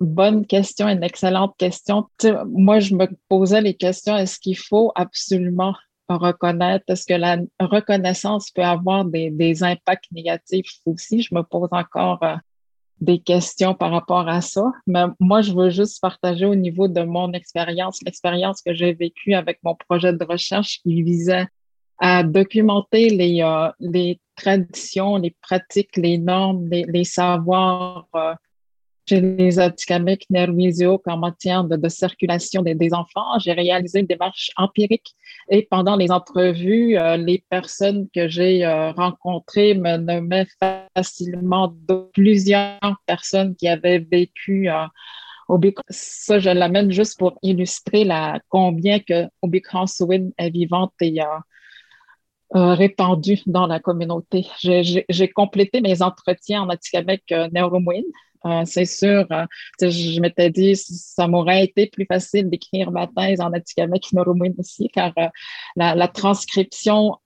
bonne 0.00 0.46
question, 0.46 0.88
une 0.88 1.02
excellente 1.02 1.56
question. 1.56 2.06
moi, 2.46 2.80
je 2.80 2.94
me 2.94 3.06
posais 3.28 3.60
les 3.60 3.74
questions, 3.74 4.16
est-ce 4.16 4.38
qu'il 4.38 4.56
faut 4.56 4.92
absolument 4.94 5.74
reconnaître, 6.08 6.84
est-ce 6.88 7.06
que 7.06 7.14
la 7.14 7.38
reconnaissance 7.60 8.50
peut 8.50 8.62
avoir 8.62 9.04
des, 9.04 9.62
impacts 9.62 10.10
négatifs 10.12 10.78
aussi? 10.84 11.22
Je 11.22 11.34
me 11.34 11.42
pose 11.42 11.68
encore 11.72 12.22
euh, 12.22 12.36
des 13.00 13.20
questions 13.20 13.74
par 13.74 13.90
rapport 13.90 14.28
à 14.28 14.40
ça. 14.40 14.64
Mais 14.86 15.04
moi, 15.18 15.40
je 15.40 15.52
veux 15.52 15.70
juste 15.70 16.00
partager 16.00 16.44
au 16.44 16.54
niveau 16.54 16.88
de 16.88 17.02
mon 17.02 17.32
expérience, 17.32 18.00
l'expérience 18.04 18.60
que 18.62 18.74
j'ai 18.74 18.92
vécue 18.92 19.34
avec 19.34 19.58
mon 19.62 19.74
projet 19.74 20.12
de 20.12 20.24
recherche 20.24 20.80
qui 20.82 21.02
visait 21.02 21.46
à 21.98 22.22
documenter 22.22 23.08
les, 23.08 23.42
euh, 23.42 24.14
traditions, 24.36 25.16
les 25.16 25.34
pratiques, 25.40 25.96
les 25.96 26.18
normes, 26.18 26.68
les, 26.68 27.04
savoirs 27.04 28.08
euh, 28.16 28.34
chez 29.06 29.20
les 29.20 29.58
Atikamekw 29.58 30.24
Nerwizio 30.30 31.02
en 31.06 31.18
matière 31.18 31.64
de, 31.64 31.88
circulation 31.88 32.62
des, 32.62 32.94
enfants. 32.94 33.38
J'ai 33.38 33.52
réalisé 33.52 34.00
une 34.00 34.06
démarche 34.06 34.50
empirique 34.56 35.14
et 35.50 35.66
pendant 35.70 35.96
les 35.96 36.10
entrevues, 36.10 36.96
euh, 36.96 37.16
les 37.16 37.44
personnes 37.50 38.08
que 38.14 38.28
j'ai 38.28 38.64
euh, 38.64 38.92
rencontrées 38.92 39.74
me 39.74 39.96
nommaient 39.96 40.46
facilement 40.94 41.74
plusieurs 42.12 42.78
personnes 43.06 43.54
qui 43.56 43.68
avaient 43.68 43.98
vécu 43.98 44.70
euh, 44.70 44.86
au 45.48 45.60
Ça, 45.90 46.38
je 46.38 46.48
l'amène 46.48 46.90
juste 46.90 47.18
pour 47.18 47.38
illustrer 47.42 48.04
la, 48.04 48.40
combien 48.48 49.00
que 49.00 49.26
Obikhansuin 49.42 50.30
est 50.38 50.48
vivante 50.50 50.94
et 51.02 51.20
répandue 52.50 53.40
dans 53.44 53.66
la 53.66 53.78
communauté. 53.78 54.46
J'ai 54.62 55.28
complété 55.28 55.82
mes 55.82 56.00
entretiens 56.00 56.62
en 56.62 56.70
Atikamekw 56.70 57.52
Neuromouin 57.52 58.04
euh, 58.46 58.62
c'est 58.66 58.84
sûr, 58.84 59.26
euh, 59.30 59.46
je 59.80 60.20
m'étais 60.20 60.50
dit, 60.50 60.76
ça 60.76 61.26
m'aurait 61.26 61.64
été 61.64 61.86
plus 61.86 62.04
facile 62.04 62.50
d'écrire 62.50 62.90
ma 62.90 63.06
thèse 63.06 63.40
en 63.40 63.52
Atikamekw 63.52 64.02
aussi, 64.58 64.88
car 64.88 65.12
euh, 65.18 65.28
la, 65.76 66.08
transcription 66.08 67.16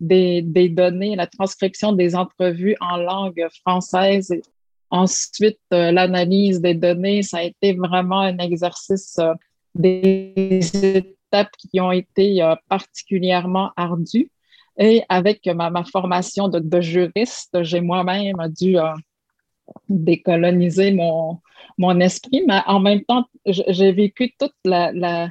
des, 0.00 0.42
données, 0.70 1.14
la 1.14 1.26
transcription 1.26 1.92
des 1.92 2.16
entrevues 2.16 2.76
en 2.80 2.96
langue 2.96 3.46
française, 3.60 4.30
et 4.30 4.42
ensuite 4.90 5.60
l'analyse 5.70 6.60
des 6.60 6.74
données, 6.74 7.22
ça 7.22 7.38
a 7.38 7.42
été 7.42 7.74
vraiment 7.74 8.20
un 8.20 8.38
exercice 8.38 9.20
des 9.74 10.60
étapes 10.82 11.54
qui 11.58 11.80
ont 11.80 11.92
été 11.92 12.42
particulièrement 12.68 13.70
ardues. 13.76 14.30
Et 14.78 15.02
avec 15.10 15.46
ma, 15.46 15.84
formation 15.84 16.48
de 16.48 16.80
juriste, 16.80 17.62
j'ai 17.62 17.82
moi-même 17.82 18.36
dû 18.48 18.78
décoloniser 19.88 20.92
mon, 20.92 22.00
esprit, 22.00 22.42
mais 22.46 22.60
en 22.66 22.80
même 22.80 23.04
temps, 23.04 23.26
j'ai 23.46 23.92
vécu 23.92 24.34
toute 24.38 24.54
la, 24.64 25.30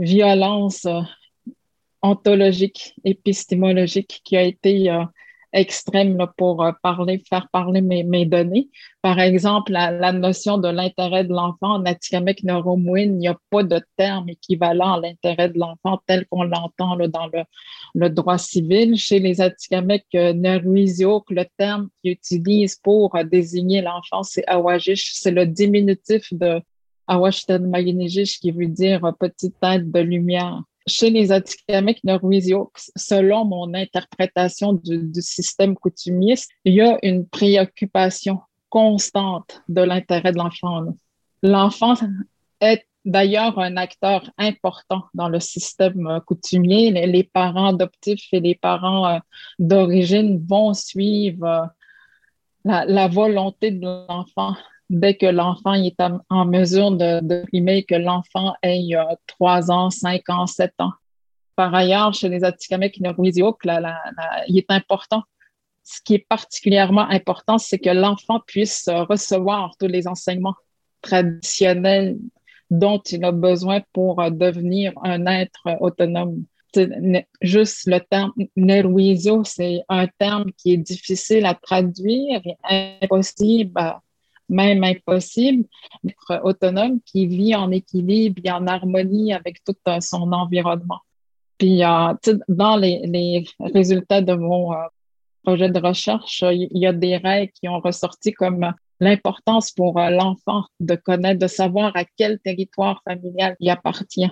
violence 0.00 0.86
euh, 0.86 1.02
ontologique, 2.02 2.96
épistémologique 3.04 4.22
qui 4.24 4.36
a 4.36 4.42
été 4.42 4.90
euh, 5.54 5.58
extrême 5.58 6.26
pour 6.36 6.64
euh, 6.64 6.72
parler, 6.82 7.22
faire 7.28 7.48
parler 7.52 7.80
mes, 7.80 8.26
données. 8.26 8.68
Par 9.02 9.18
exemple, 9.18 9.72
la, 9.72 10.12
notion 10.12 10.58
de 10.58 10.68
l'intérêt 10.68 11.24
de 11.24 11.32
l'enfant 11.32 11.74
en 11.74 11.84
Atikamekw 11.84 12.44
Neuromouin, 12.44 13.00
il 13.00 13.16
n'y 13.16 13.28
a 13.28 13.36
pas 13.50 13.62
de 13.62 13.80
terme 13.96 14.28
équivalent 14.28 14.94
à 14.94 15.00
l'intérêt 15.00 15.48
de 15.48 15.58
l'enfant 15.58 16.00
tel 16.06 16.26
qu'on 16.26 16.44
l'entend 16.44 16.96
dans 16.96 17.28
le, 17.94 18.08
droit 18.10 18.38
civil. 18.38 18.96
Chez 18.96 19.18
les 19.18 19.40
Atikamekw 19.40 20.34
Neruizio, 20.34 21.24
le 21.30 21.44
terme 21.56 21.88
qu'ils 22.02 22.12
utilisent 22.12 22.76
pour 22.76 23.14
euh, 23.16 23.24
désigner 23.24 23.82
l'enfant, 23.82 24.22
c'est 24.22 24.46
Awajish. 24.46 25.12
C'est 25.14 25.30
le 25.30 25.46
diminutif 25.46 26.32
de 26.32 26.60
Awashtan 27.06 27.60
Maginijish 27.60 28.40
qui 28.40 28.50
veut 28.50 28.66
dire 28.66 29.04
euh, 29.04 29.12
petite 29.12 29.58
tête 29.60 29.90
de 29.90 30.00
lumière 30.00 30.62
chez 30.86 31.10
les 31.10 31.32
Atikamekw 31.32 32.00
Norwisio, 32.04 32.70
selon 32.96 33.44
mon 33.44 33.72
interprétation 33.74 34.74
du, 34.74 35.10
système 35.20 35.74
coutumiste, 35.74 36.50
il 36.64 36.74
y 36.74 36.80
a 36.80 36.98
une 37.02 37.26
préoccupation 37.26 38.40
constante 38.68 39.62
de 39.68 39.82
l'intérêt 39.82 40.32
de 40.32 40.38
l'enfant. 40.38 40.84
L'enfant 41.42 41.94
est 42.60 42.86
d'ailleurs 43.04 43.58
un 43.58 43.76
acteur 43.76 44.30
important 44.38 45.04
dans 45.14 45.28
le 45.28 45.40
système 45.40 46.20
coutumier. 46.26 46.90
Les, 46.90 47.24
parents 47.24 47.68
adoptifs 47.68 48.28
et 48.32 48.40
les 48.40 48.54
parents 48.54 49.06
euh, 49.06 49.18
d'origine 49.58 50.44
vont 50.46 50.72
suivre 50.74 51.44
euh, 52.66 52.84
la, 52.86 53.08
volonté 53.08 53.70
de 53.70 53.84
l'enfant 54.08 54.54
dès 54.90 55.16
que 55.16 55.26
l'enfant 55.26 55.74
est 55.74 56.00
en 56.28 56.44
mesure 56.44 56.92
de, 56.92 57.20
de 57.20 57.80
que 57.82 57.94
l'enfant 57.94 58.54
ait 58.62 58.90
trois 59.26 59.70
ans, 59.70 59.90
cinq 59.90 60.28
ans, 60.28 60.46
sept 60.46 60.74
ans. 60.78 60.92
Par 61.56 61.74
ailleurs, 61.74 62.12
chez 62.14 62.28
les 62.28 62.44
Atikamekw 62.44 63.00
Norwizio, 63.00 63.56
il 64.48 64.58
est 64.58 64.70
important. 64.70 65.22
Ce 65.82 66.00
qui 66.02 66.14
est 66.14 66.26
particulièrement 66.28 67.08
important, 67.08 67.58
c'est 67.58 67.78
que 67.78 67.90
l'enfant 67.90 68.40
puisse 68.46 68.88
recevoir 68.88 69.72
tous 69.78 69.86
les 69.86 70.08
enseignements 70.08 70.56
traditionnels 71.02 72.16
dont 72.70 72.98
il 72.98 73.24
a 73.24 73.32
besoin 73.32 73.82
pour 73.92 74.16
devenir 74.30 74.92
un 75.02 75.26
être 75.26 75.60
autonome. 75.80 76.44
Juste 77.40 77.86
le 77.86 78.00
terme 78.00 78.32
Nerwizio, 78.56 79.44
c'est 79.44 79.82
un 79.88 80.08
terme 80.18 80.50
qui 80.56 80.72
est 80.72 80.78
difficile 80.78 81.46
à 81.46 81.54
traduire 81.54 82.40
et 82.68 82.98
impossible 83.02 83.72
à, 83.76 84.02
même 84.48 84.84
impossible, 84.84 85.64
être 86.06 86.40
autonome, 86.44 87.00
qui 87.04 87.26
vit 87.26 87.54
en 87.54 87.70
équilibre 87.70 88.40
et 88.44 88.50
en 88.50 88.66
harmonie 88.66 89.32
avec 89.32 89.62
tout 89.64 89.76
euh, 89.88 90.00
son 90.00 90.32
environnement. 90.32 91.00
Puis, 91.58 91.84
euh, 91.84 92.14
dans 92.48 92.76
les, 92.76 93.44
résultats 93.60 94.20
de 94.20 94.34
mon 94.34 94.72
euh, 94.72 94.76
projet 95.42 95.70
de 95.70 95.80
recherche, 95.80 96.42
il 96.42 96.68
y 96.72 96.86
a 96.86 96.92
des 96.92 97.16
règles 97.16 97.52
qui 97.52 97.68
ont 97.68 97.80
ressorti 97.80 98.32
comme 98.32 98.72
l'importance 99.00 99.72
pour 99.72 99.98
l'enfant 99.98 100.64
de 100.80 100.94
connaître, 100.94 101.40
de 101.40 101.46
savoir 101.46 101.92
à 101.96 102.04
quel 102.16 102.38
territoire 102.40 103.02
familial 103.04 103.56
il 103.60 103.68
appartient, 103.70 104.30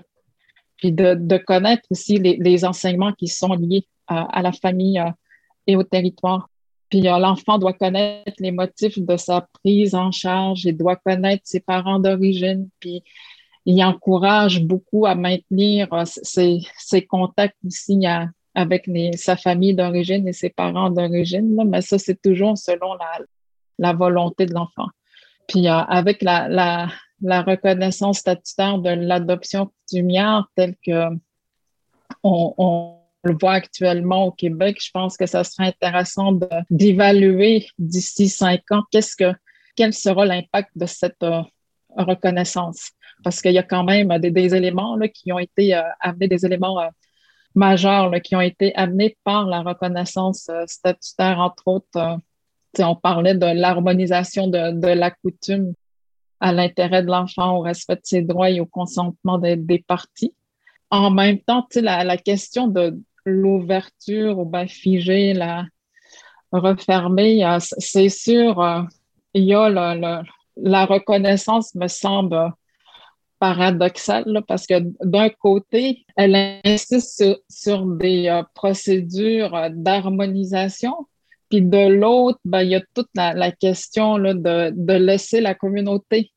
puis 0.76 0.92
de, 0.92 1.36
connaître 1.38 1.82
aussi 1.90 2.18
les, 2.18 2.64
enseignements 2.64 3.12
qui 3.12 3.28
sont 3.28 3.52
liés 3.54 3.86
à 4.06 4.40
la 4.40 4.52
famille 4.52 5.02
et 5.66 5.76
au 5.76 5.82
territoire. 5.82 6.48
Puis 6.92 7.00
l'enfant 7.00 7.56
doit 7.56 7.72
connaître 7.72 8.34
les 8.38 8.52
motifs 8.52 8.98
de 8.98 9.16
sa 9.16 9.48
prise 9.54 9.94
en 9.94 10.10
charge, 10.12 10.66
il 10.66 10.76
doit 10.76 10.96
connaître 10.96 11.40
ses 11.46 11.60
parents 11.60 11.98
d'origine, 11.98 12.68
puis 12.80 13.02
il 13.64 13.82
encourage 13.82 14.62
beaucoup 14.62 15.06
à 15.06 15.14
maintenir 15.14 15.90
euh, 15.94 16.04
ses, 16.04 16.60
contacts 17.08 17.56
aussi 17.66 17.98
avec 18.54 18.90
sa 19.14 19.36
famille 19.36 19.74
d'origine 19.74 20.28
et 20.28 20.34
ses 20.34 20.50
parents 20.50 20.90
d'origine, 20.90 21.64
mais 21.66 21.80
ça, 21.80 21.98
c'est 21.98 22.20
toujours 22.20 22.58
selon 22.58 22.94
la, 23.78 23.92
volonté 23.94 24.44
de 24.44 24.52
l'enfant. 24.52 24.88
Puis 25.48 25.68
euh, 25.68 25.72
avec 25.72 26.20
la, 26.20 26.88
reconnaissance 27.22 28.18
statutaire 28.18 28.76
de 28.76 28.90
l'adoption 28.90 29.70
coutumière 29.88 30.46
telle 30.56 30.74
que 30.86 31.08
on 32.22 33.01
le 33.22 33.36
voit 33.40 33.52
actuellement 33.52 34.26
au 34.26 34.32
Québec, 34.32 34.78
je 34.82 34.90
pense 34.92 35.16
que 35.16 35.26
ça 35.26 35.44
serait 35.44 35.68
intéressant 35.68 36.38
d'évaluer 36.70 37.66
d'ici 37.78 38.28
cinq 38.28 38.62
ans 38.70 38.82
qu'est-ce 38.90 39.16
que, 39.16 39.32
quel 39.76 39.92
sera 39.92 40.24
l'impact 40.24 40.70
de 40.74 40.86
cette 40.86 41.22
euh, 41.22 41.42
reconnaissance. 41.96 42.90
Parce 43.22 43.40
qu'il 43.40 43.52
y 43.52 43.58
a 43.58 43.62
quand 43.62 43.84
même 43.84 44.08
des, 44.18 44.54
éléments 44.54 44.96
là, 44.96 45.08
qui 45.08 45.32
ont 45.32 45.38
été 45.38 45.74
euh, 45.74 45.82
amenés, 46.00 46.28
des 46.28 46.44
éléments 46.44 46.80
euh, 46.80 46.88
majeurs 47.54 48.10
là, 48.10 48.18
qui 48.18 48.34
ont 48.34 48.40
été 48.40 48.74
amenés 48.74 49.16
par 49.22 49.46
la 49.46 49.62
reconnaissance 49.62 50.50
statutaire, 50.66 51.38
entre 51.38 51.68
autres. 51.68 52.18
on 52.78 52.96
parlait 52.96 53.34
de 53.34 53.46
l'harmonisation 53.46 54.48
de, 54.48 54.72
de, 54.72 54.88
la 54.88 55.10
coutume 55.12 55.74
à 56.40 56.52
l'intérêt 56.52 57.02
de 57.02 57.08
l'enfant, 57.08 57.58
au 57.58 57.60
respect 57.60 57.96
de 57.96 58.00
ses 58.02 58.22
droits 58.22 58.50
et 58.50 58.58
au 58.58 58.66
consentement 58.66 59.38
des, 59.38 59.54
des 59.54 59.78
parties. 59.78 60.34
En 60.90 61.10
même 61.10 61.38
temps, 61.38 61.66
la, 61.76 62.02
la 62.02 62.16
question 62.16 62.66
de, 62.66 62.98
l'ouverture 63.24 64.38
ou 64.38 64.44
bien 64.44 64.66
figer, 64.66 65.34
la 65.34 65.66
refermer, 66.52 67.42
c'est 67.60 68.08
sûr, 68.08 68.60
euh, 68.60 68.82
il 69.34 69.44
y 69.44 69.54
a 69.54 69.68
la 70.56 70.84
reconnaissance 70.84 71.74
me 71.74 71.88
semble 71.88 72.52
paradoxale 73.42 74.40
parce 74.46 74.68
que 74.68 74.74
d'un 75.04 75.28
côté, 75.28 76.04
elle 76.16 76.60
insiste 76.64 77.24
sur, 77.50 77.86
des 77.86 78.28
euh, 78.28 78.44
procédures 78.54 79.68
d'harmonisation, 79.72 81.08
puis 81.50 81.60
de 81.60 81.88
l'autre, 81.88 82.38
ben, 82.44 82.62
il 82.62 82.70
y 82.70 82.74
a 82.76 82.82
toute 82.94 83.08
la, 83.16 83.50
question 83.50 84.16
de, 84.18 84.92
laisser 84.96 85.40
la 85.40 85.56
communauté 85.56 86.30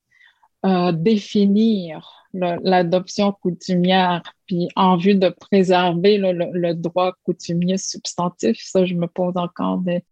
euh, 0.65 0.91
définir 0.91 2.11
l'adoption 2.33 3.31
coutumière, 3.31 4.21
puis 4.45 4.67
en 4.75 4.97
vue 4.97 5.15
de 5.15 5.29
préserver 5.29 6.17
le, 6.17 6.73
droit 6.73 7.13
coutumier 7.23 7.77
substantif, 7.77 8.57
ça, 8.61 8.83
je 8.85 8.93
me 8.93 9.07
pose 9.07 9.37
encore 9.37 9.77
des, 9.77 10.03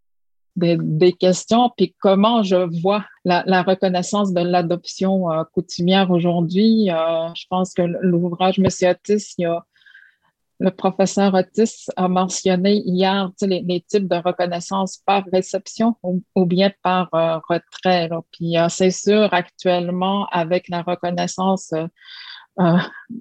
des, 0.55 1.11
questions. 1.13 1.69
Puis 1.75 1.95
comment 1.99 2.43
je 2.43 2.81
vois 2.81 3.03
la, 3.25 3.63
reconnaissance 3.63 4.33
de 4.33 4.41
l'adoption 4.41 5.31
euh, 5.31 5.43
coutumière 5.53 6.11
aujourd'hui? 6.11 6.89
Euh, 6.91 7.27
je 7.35 7.45
pense 7.49 7.73
que 7.73 7.81
l'ouvrage 7.81 8.59
Monsieur 8.59 8.91
Otis, 8.91 9.33
il 9.37 9.41
y 9.41 9.45
a 9.45 9.65
le 10.63 10.71
professeur 10.71 11.33
Otis 11.33 11.87
a 11.97 12.07
mentionné 12.07 12.81
hier 12.85 13.29
les, 13.41 13.81
types 13.81 14.07
de 14.07 14.15
reconnaissance 14.15 14.97
par 15.05 15.25
réception 15.33 15.97
ou, 16.03 16.45
bien 16.45 16.71
par 16.81 17.13
euh, 17.13 17.37
retrait. 17.49 18.09
Puis 18.31 18.57
euh, 18.57 18.69
c'est 18.69 18.91
sûr, 18.91 19.33
actuellement, 19.33 20.25
avec 20.31 20.69
la 20.69 20.81
reconnaissance 20.81 21.73
euh, 22.61 22.77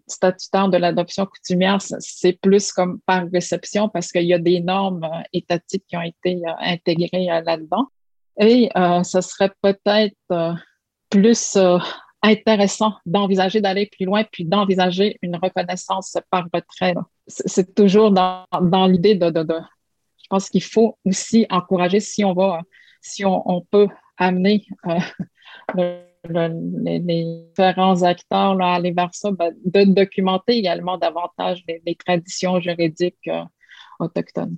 statutaire 0.06 0.68
de 0.68 0.76
l'adoption 0.76 1.26
coutumière, 1.26 1.78
c'est 1.82 2.38
plus 2.40 2.72
comme 2.72 3.00
par 3.06 3.24
réception 3.32 3.88
parce 3.88 4.12
qu'il 4.12 4.26
y 4.26 4.34
a 4.34 4.38
des 4.38 4.60
normes 4.60 5.10
étatiques 5.32 5.84
qui 5.88 5.96
ont 5.96 6.02
été 6.02 6.40
intégrées 6.60 7.26
là-dedans. 7.44 7.88
Et 8.38 8.70
ce 9.02 9.20
serait 9.20 9.52
peut-être 9.62 10.56
plus 11.10 11.58
intéressant 12.22 12.94
d'envisager 13.04 13.60
d'aller 13.60 13.86
plus 13.86 14.04
loin 14.04 14.24
puis 14.30 14.44
d'envisager 14.44 15.18
une 15.22 15.36
reconnaissance 15.36 16.16
par 16.30 16.46
retrait. 16.52 16.94
C'est 17.26 17.74
toujours 17.74 18.10
dans, 18.12 18.46
dans 18.60 18.86
l'idée 18.86 19.14
de, 19.14 19.26
Je 19.26 20.26
pense 20.30 20.48
qu'il 20.48 20.62
faut 20.62 20.98
aussi 21.04 21.46
encourager 21.50 22.00
si 22.00 22.24
on 22.24 22.32
va, 22.32 22.60
si 23.00 23.24
on, 23.24 23.66
peut 23.70 23.88
amener 24.16 24.64
euh, 24.86 25.90
les, 26.28 27.00
différents 27.00 28.02
acteurs 28.02 28.54
là, 28.54 28.72
à 28.72 28.74
aller 28.76 28.92
vers 28.92 29.12
ça, 29.12 29.30
ben, 29.32 29.52
de 29.64 29.84
documenter 29.84 30.56
également 30.58 30.98
davantage 30.98 31.62
les, 31.66 31.82
les 31.84 31.96
traditions 31.96 32.60
juridiques 32.60 33.28
euh, 33.28 33.44
autochtones. 33.98 34.56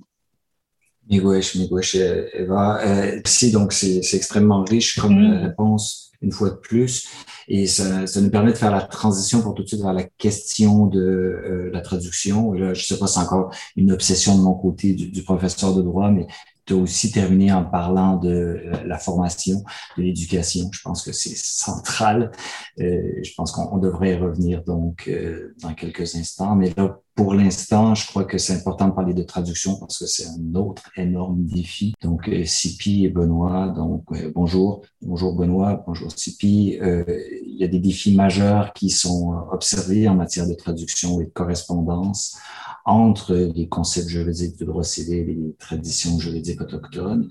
Miigwech, 1.09 1.55
Miigwech, 1.55 1.95
Eva. 1.95 2.79
Euh, 2.85 3.21
si, 3.25 3.51
donc, 3.51 3.73
c'est 3.73 4.01
extrêmement 4.13 4.63
riche 4.63 4.99
comme 4.99 5.19
mm. 5.19 5.43
réponse 5.43 6.11
une 6.21 6.31
fois 6.31 6.49
de 6.49 6.55
plus. 6.55 7.07
Et 7.47 7.67
ça, 7.67 8.07
ça, 8.07 8.21
nous 8.21 8.31
permet 8.31 8.51
de 8.51 8.57
faire 8.57 8.71
la 8.71 8.81
transition 8.81 9.41
pour 9.41 9.53
tout 9.53 9.63
de 9.63 9.67
suite 9.67 9.81
vers 9.81 9.93
la 9.93 10.03
question 10.03 10.87
de 10.87 10.99
euh, 10.99 11.69
la 11.71 11.81
traduction. 11.81 12.55
Et 12.55 12.59
là, 12.59 12.73
je 12.73 12.83
sais 12.83 12.97
pas 12.97 13.07
c'est 13.07 13.19
encore 13.19 13.53
une 13.75 13.91
obsession 13.91 14.37
de 14.37 14.41
mon 14.41 14.53
côté 14.53 14.93
du, 14.93 15.09
du 15.09 15.23
professeur 15.23 15.75
de 15.75 15.81
droit, 15.81 16.09
mais 16.09 16.25
tu 16.65 16.73
as 16.73 16.77
aussi 16.77 17.11
terminé 17.11 17.51
en 17.51 17.63
parlant 17.63 18.17
de 18.17 18.29
euh, 18.29 18.83
la 18.85 18.97
formation, 18.97 19.63
de 19.97 20.03
l'éducation. 20.03 20.69
Je 20.71 20.81
pense 20.81 21.03
que 21.03 21.11
c'est 21.11 21.35
central. 21.35 22.31
Euh, 22.79 23.01
je 23.23 23.31
pense 23.35 23.51
qu'on 23.51 23.77
devrait 23.77 24.13
y 24.13 24.15
revenir 24.15 24.63
donc 24.63 25.07
euh, 25.07 25.53
dans 25.61 25.73
quelques 25.73 26.15
instants. 26.15 26.55
Mais 26.55 26.73
là, 26.75 26.99
pour 27.15 27.33
l'instant, 27.33 27.95
je 27.95 28.05
crois 28.07 28.25
que 28.25 28.37
c'est 28.37 28.53
important 28.53 28.89
de 28.89 28.93
parler 28.93 29.13
de 29.13 29.23
traduction 29.23 29.77
parce 29.79 29.99
que 29.99 30.05
c'est 30.05 30.27
un 30.27 30.55
autre 30.55 30.83
énorme 30.97 31.45
défi. 31.45 31.93
Donc, 32.01 32.29
Sipi 32.45 33.05
et 33.05 33.09
Benoît, 33.09 33.69
donc 33.69 34.03
bonjour. 34.33 34.81
Bonjour 35.01 35.33
Benoît, 35.33 35.81
bonjour 35.87 36.11
Sipi. 36.11 36.77
il 36.77 37.55
y 37.57 37.63
a 37.63 37.67
des 37.67 37.79
défis 37.79 38.15
majeurs 38.15 38.73
qui 38.73 38.89
sont 38.89 39.33
observés 39.51 40.09
en 40.09 40.15
matière 40.15 40.47
de 40.47 40.53
traduction 40.55 41.21
et 41.21 41.25
de 41.25 41.29
correspondance 41.29 42.37
entre 42.85 43.33
les 43.33 43.67
concepts 43.67 44.09
juridiques 44.09 44.57
du 44.57 44.65
droit 44.65 44.83
civil 44.83 45.29
et 45.29 45.33
les 45.33 45.55
traditions 45.57 46.19
juridiques 46.19 46.61
autochtones. 46.61 47.29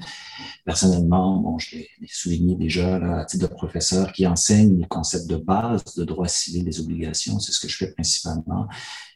Personnellement, 0.65 1.37
bon, 1.37 1.59
je 1.59 1.77
l'ai 1.77 1.89
souligné 2.09 2.57
déjà 2.57 2.99
là, 2.99 3.21
à 3.21 3.25
titre 3.25 3.49
de 3.49 3.55
professeur 3.55 4.13
qui 4.13 4.27
enseigne 4.27 4.81
les 4.81 4.89
concepts 4.89 5.29
de 5.29 5.37
base 5.37 5.85
de 5.97 6.05
droit 6.05 6.27
civil 6.27 6.65
des 6.65 6.81
obligations, 6.81 7.39
c'est 7.39 7.53
ce 7.53 7.61
que 7.61 7.69
je 7.69 7.77
fais 7.77 7.93
principalement. 7.93 8.67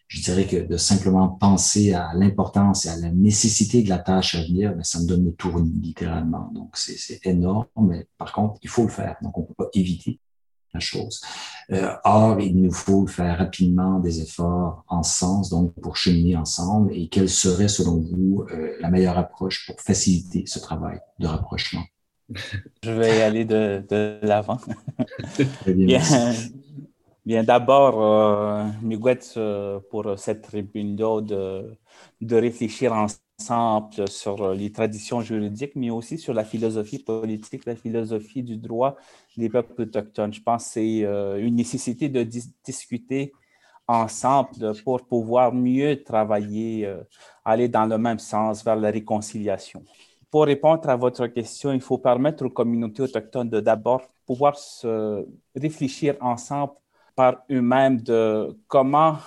Je 0.08 0.22
dirais 0.22 0.46
que 0.46 0.56
de 0.56 0.76
simplement 0.78 1.28
penser 1.28 1.92
à 1.92 2.12
l'importance 2.14 2.86
et 2.86 2.88
à 2.88 2.96
la 2.96 3.10
nécessité 3.10 3.82
de 3.82 3.90
la 3.90 3.98
tâche 3.98 4.34
à 4.34 4.42
venir, 4.42 4.74
ben, 4.74 4.82
ça 4.82 5.00
me 5.00 5.06
donne 5.06 5.26
le 5.26 5.32
tournis, 5.32 5.78
littéralement. 5.82 6.50
Donc, 6.54 6.76
c'est 6.78 7.20
énorme, 7.26 7.66
mais 7.76 8.06
par 8.16 8.32
contre, 8.32 8.58
il 8.62 8.70
faut 8.70 8.84
le 8.84 8.88
faire. 8.88 9.16
Donc, 9.20 9.36
on 9.36 9.42
ne 9.42 9.46
peut 9.46 9.54
pas 9.54 9.68
éviter 9.74 10.18
la 10.72 10.80
chose. 10.80 11.20
Euh, 11.72 11.94
or, 12.04 12.40
il 12.40 12.58
nous 12.58 12.72
faut 12.72 13.06
faire 13.06 13.36
rapidement 13.36 13.98
des 13.98 14.22
efforts 14.22 14.82
en 14.88 15.02
sens, 15.02 15.50
donc 15.50 15.74
pour 15.74 15.98
cheminer 15.98 16.36
ensemble. 16.36 16.94
Et 16.94 17.08
quelle 17.08 17.28
serait, 17.28 17.68
selon 17.68 18.00
vous, 18.00 18.46
euh, 18.50 18.76
la 18.80 18.88
meilleure 18.88 19.18
approche 19.18 19.66
pour 19.66 19.78
faciliter 19.78 20.44
ce 20.46 20.58
travail 20.58 21.00
de 21.18 21.26
rapprochement? 21.26 21.84
Je 22.82 22.90
vais 22.90 23.20
aller 23.20 23.44
de, 23.44 23.84
de 23.88 24.18
l'avant. 24.22 24.58
bien, 27.28 27.44
d'abord, 27.44 28.02
euh, 28.02 28.64
euh, 29.36 29.80
pour 29.90 30.18
cette 30.18 30.42
tribune-là 30.42 31.20
de, 31.20 31.76
de 32.22 32.36
réfléchir 32.36 32.92
ensemble 32.94 34.08
sur 34.08 34.54
les 34.54 34.72
traditions 34.72 35.20
juridiques, 35.20 35.76
mais 35.76 35.90
aussi 35.90 36.16
sur 36.16 36.32
la 36.32 36.44
philosophie 36.44 37.00
politique, 37.00 37.66
la 37.66 37.76
philosophie 37.76 38.42
du 38.42 38.56
droit 38.56 38.96
des 39.36 39.50
peuples 39.50 39.82
autochtones. 39.82 40.32
Je 40.32 40.40
pense 40.42 40.64
que 40.64 40.70
c'est 40.72 41.04
euh, 41.04 41.36
une 41.38 41.56
nécessité 41.56 42.08
de 42.08 42.22
discuter 42.64 43.32
ensemble 43.86 44.72
pour 44.82 45.06
pouvoir 45.06 45.52
mieux 45.52 46.02
travailler, 46.02 46.86
euh, 46.86 47.02
aller 47.44 47.68
dans 47.68 47.84
le 47.86 47.98
même 47.98 48.18
sens 48.18 48.64
vers 48.64 48.76
la 48.76 48.90
réconciliation. 48.90 49.84
Pour 50.30 50.44
répondre 50.44 50.88
à 50.88 50.96
votre 50.96 51.26
question, 51.26 51.72
il 51.72 51.80
faut 51.82 51.98
permettre 51.98 52.46
aux 52.46 52.50
communautés 52.50 53.02
autochtones 53.02 53.50
de 53.50 53.60
d'abord 53.60 54.02
pouvoir 54.26 54.58
se 54.58 55.26
réfléchir 55.54 56.16
ensemble 56.20 56.72
par 57.18 57.32
eux-mêmes 57.50 58.00
de 58.00 58.56
comment 58.68 59.18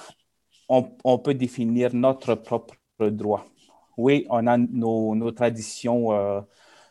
on 0.69 1.17
peut 1.19 1.33
définir 1.33 1.93
notre 1.93 2.35
propre 2.35 2.75
droit 3.09 3.45
oui, 3.97 4.25
on 4.29 4.47
a 4.47 4.57
nos, 4.57 5.31
traditions 5.31 6.13
euh, 6.13 6.41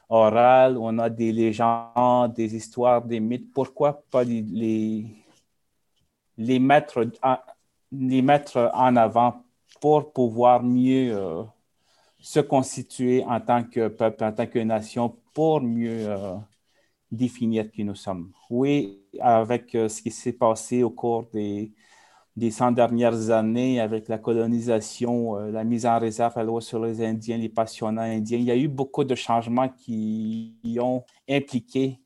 orales, 0.08 0.76
on 0.78 0.98
a 0.98 1.10
des 1.10 1.32
légendes, 1.32 2.34
des 2.34 2.54
histoires, 2.54 3.02
des 3.02 3.20
mythes. 3.20 3.52
Pourquoi 3.52 4.02
pas 4.10 4.24
les, 4.24 5.06
les, 6.36 6.58
mettre, 6.58 7.06
en, 7.22 7.38
les 7.92 8.22
mettre 8.22 8.70
en 8.74 8.96
avant 8.96 9.42
pour 9.80 10.12
pouvoir 10.12 10.62
mieux 10.62 11.16
euh, 11.16 11.42
se 12.20 12.40
constituer 12.40 13.24
en 13.24 13.40
tant 13.40 13.64
que 13.64 13.88
peuple, 13.88 14.24
en 14.24 14.32
tant 14.32 14.46
que 14.46 14.58
nation, 14.58 15.16
pour 15.32 15.60
mieux 15.62 16.06
euh, 16.06 16.36
définir 17.10 17.70
qui 17.70 17.84
nous 17.84 17.94
sommes. 17.94 18.32
Oui, 18.50 19.00
avec 19.20 19.70
ce 19.72 20.02
qui 20.02 20.10
s'est 20.10 20.32
passé 20.32 20.82
au 20.82 20.90
cours 20.90 21.28
des 21.32 21.72
des 22.36 22.50
100 22.50 22.72
dernières 22.72 23.30
années 23.30 23.80
avec 23.80 24.08
la 24.08 24.18
colonisation, 24.18 25.36
euh, 25.36 25.50
la 25.50 25.64
mise 25.64 25.86
en 25.86 25.98
réserve 25.98 26.32
à 26.36 26.40
la 26.40 26.46
loi 26.46 26.60
sur 26.60 26.82
les 26.84 27.04
Indiens, 27.04 27.36
les 27.36 27.48
passionnats 27.48 28.02
indiens. 28.02 28.38
Il 28.38 28.44
y 28.44 28.50
a 28.50 28.56
eu 28.56 28.68
beaucoup 28.68 29.04
de 29.04 29.14
changements 29.14 29.68
qui 29.68 30.56
ont 30.80 31.04
impliqué 31.28 32.00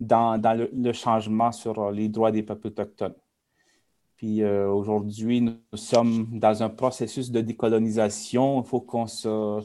dans, 0.00 0.40
le, 0.56 0.92
changement 0.92 1.52
sur 1.52 1.90
les 1.90 2.08
droits 2.08 2.32
des 2.32 2.42
peuples 2.42 2.68
autochtones. 2.68 3.14
Puis 4.16 4.42
euh, 4.42 4.68
aujourd'hui, 4.70 5.40
nous 5.40 5.58
sommes 5.74 6.38
dans 6.38 6.62
un 6.62 6.70
processus 6.70 7.30
de 7.30 7.40
décolonisation. 7.40 8.62
Il 8.62 8.66
faut 8.66 8.80
qu'on 8.80 9.06
se 9.06 9.60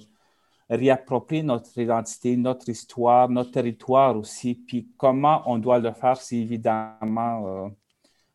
réapproprie 0.70 1.44
notre 1.44 1.78
identité, 1.78 2.38
notre 2.38 2.70
histoire, 2.70 3.30
notre 3.30 3.52
territoire 3.52 4.16
aussi. 4.18 4.56
Puis 4.56 4.88
comment 4.98 5.42
on 5.46 5.58
doit 5.58 5.80
le 5.80 5.92
faire, 5.94 6.18
c'est 6.18 6.38
évidemment 6.38 7.48
euh, 7.48 7.70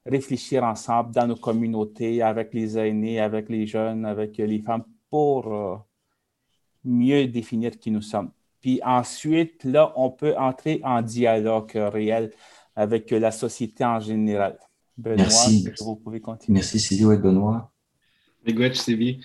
réfléchir 0.04 0.64
ensemble 0.64 1.12
dans 1.12 1.26
nos 1.26 1.36
communautés, 1.36 2.22
avec 2.22 2.52
les 2.52 2.76
aînés, 2.76 3.20
avec 3.20 3.48
les 3.48 3.66
jeunes, 3.66 4.04
avec 4.04 4.36
les 4.36 4.60
femmes, 4.60 4.84
pour 5.10 5.52
euh, 5.52 5.76
mieux 6.84 7.26
définir 7.28 7.78
qui 7.78 7.90
nous 7.90 8.02
sommes. 8.02 8.30
Puis 8.60 8.80
ensuite, 8.84 9.62
là, 9.64 9.92
on 9.96 10.10
peut 10.10 10.36
entrer 10.36 10.80
en 10.82 11.02
dialogue 11.02 11.72
réel 11.74 12.32
avec 12.74 13.10
la 13.10 13.30
société 13.30 13.84
en 13.84 14.00
général. 14.00 14.58
Benoît, 14.96 15.16
Merci. 15.16 15.68
vous 15.80 15.96
pouvez 15.96 16.20
continuer? 16.20 16.54
Merci, 16.56 16.80
Sylvie. 16.80 17.12
et 17.12 17.18
Benoît. 17.18 17.70
Miigwech, 18.46 18.76
Sylvie. 18.76 19.20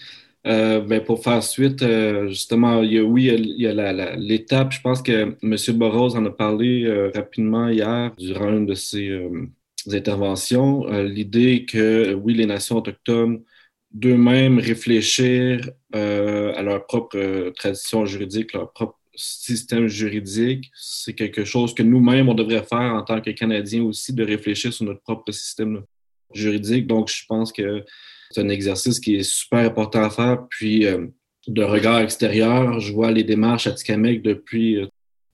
Euh, 0.48 0.80
ben 0.80 1.04
pour 1.04 1.22
faire 1.22 1.44
suite, 1.44 1.82
euh, 1.84 2.30
justement, 2.30 2.82
il 2.82 2.94
y 2.94 2.98
a, 2.98 3.04
oui, 3.04 3.26
il 3.28 3.62
y 3.62 3.68
a 3.68 4.16
l'étape, 4.16 4.72
je 4.72 4.82
pense 4.82 5.02
que 5.02 5.36
M. 5.44 5.78
Boros 5.78 6.16
en 6.16 6.26
a 6.26 6.30
parlé 6.32 7.10
rapidement 7.14 7.68
hier 7.68 8.14
durant 8.18 8.50
une 8.50 8.66
de 8.66 8.74
ses 8.74 9.30
interventions, 9.88 10.88
euh, 10.88 11.04
l'idée 11.04 11.66
que, 11.66 12.14
oui, 12.14 12.34
les 12.34 12.46
nations 12.46 12.78
autochtones 12.78 13.44
d'eux-mêmes 13.92 14.60
réfléchir 14.60 15.70
euh, 15.96 16.54
à 16.56 16.62
leur 16.62 16.86
propre 16.86 17.18
euh, 17.18 17.52
tradition 17.52 18.06
juridique, 18.06 18.54
leur 18.54 18.72
propre 18.72 18.98
système 19.16 19.88
juridique, 19.88 20.72
c'est 20.76 21.14
quelque 21.14 21.44
chose 21.44 21.74
que 21.74 21.84
nous-mêmes, 21.84 22.30
on 22.30 22.34
devrait 22.34 22.64
faire 22.64 22.94
en 22.94 23.02
tant 23.02 23.20
que 23.20 23.32
Canadiens 23.32 23.84
aussi, 23.84 24.14
de 24.14 24.24
réfléchir 24.24 24.72
sur 24.72 24.86
notre 24.86 25.02
propre 25.02 25.32
système 25.32 25.84
juridique. 26.34 26.88
Donc, 26.88 27.10
je 27.10 27.26
pense 27.28 27.52
que 27.52 27.84
c'est 28.30 28.42
un 28.42 28.50
exercice 28.50 29.00
qui 29.00 29.16
est 29.16 29.24
super 29.24 29.60
important 29.60 30.04
à 30.04 30.10
faire. 30.10 30.46
Puis, 30.50 30.86
de 31.48 31.64
regard 31.64 32.00
extérieur, 32.00 32.80
je 32.80 32.94
vois 32.94 33.12
les 33.12 33.24
démarches 33.24 33.68
à 33.68 33.72
Tikamek 33.72 34.22
depuis 34.22 34.80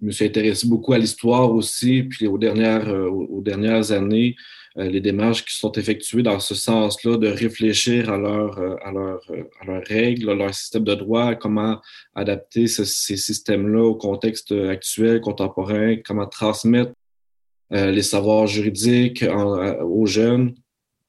je 0.01 0.05
me 0.07 0.11
suis 0.11 0.25
intéressé 0.25 0.67
beaucoup 0.67 0.93
à 0.93 0.97
l'histoire 0.97 1.51
aussi, 1.51 2.03
puis 2.03 2.27
aux 2.27 2.37
dernières, 2.37 2.89
euh, 2.89 3.07
aux 3.07 3.41
dernières 3.41 3.91
années, 3.91 4.35
les 4.77 4.99
démarches 4.99 5.45
qui 5.45 5.57
sont 5.57 5.71
effectuées 5.71 6.21
dans 6.21 6.41
ce 6.41 6.53
sens-là, 6.53 7.15
de 7.17 7.27
réfléchir 7.27 8.11
à, 8.11 8.17
leur, 8.17 8.59
à, 8.59 8.91
leur, 8.91 9.21
leurs 9.65 9.83
règles, 9.85 10.29
à 10.29 10.33
leur 10.33 10.53
système 10.53 10.83
de 10.83 10.93
droit, 10.93 11.33
comment 11.35 11.79
adapter 12.13 12.67
ces 12.67 12.83
systèmes-là 13.15 13.81
au 13.81 13.95
contexte 13.95 14.51
actuel, 14.51 15.21
contemporain, 15.21 15.95
comment 16.05 16.27
transmettre 16.27 16.91
les 17.71 18.01
savoirs 18.01 18.47
juridiques 18.47 19.23
aux 19.81 20.05
jeunes. 20.05 20.53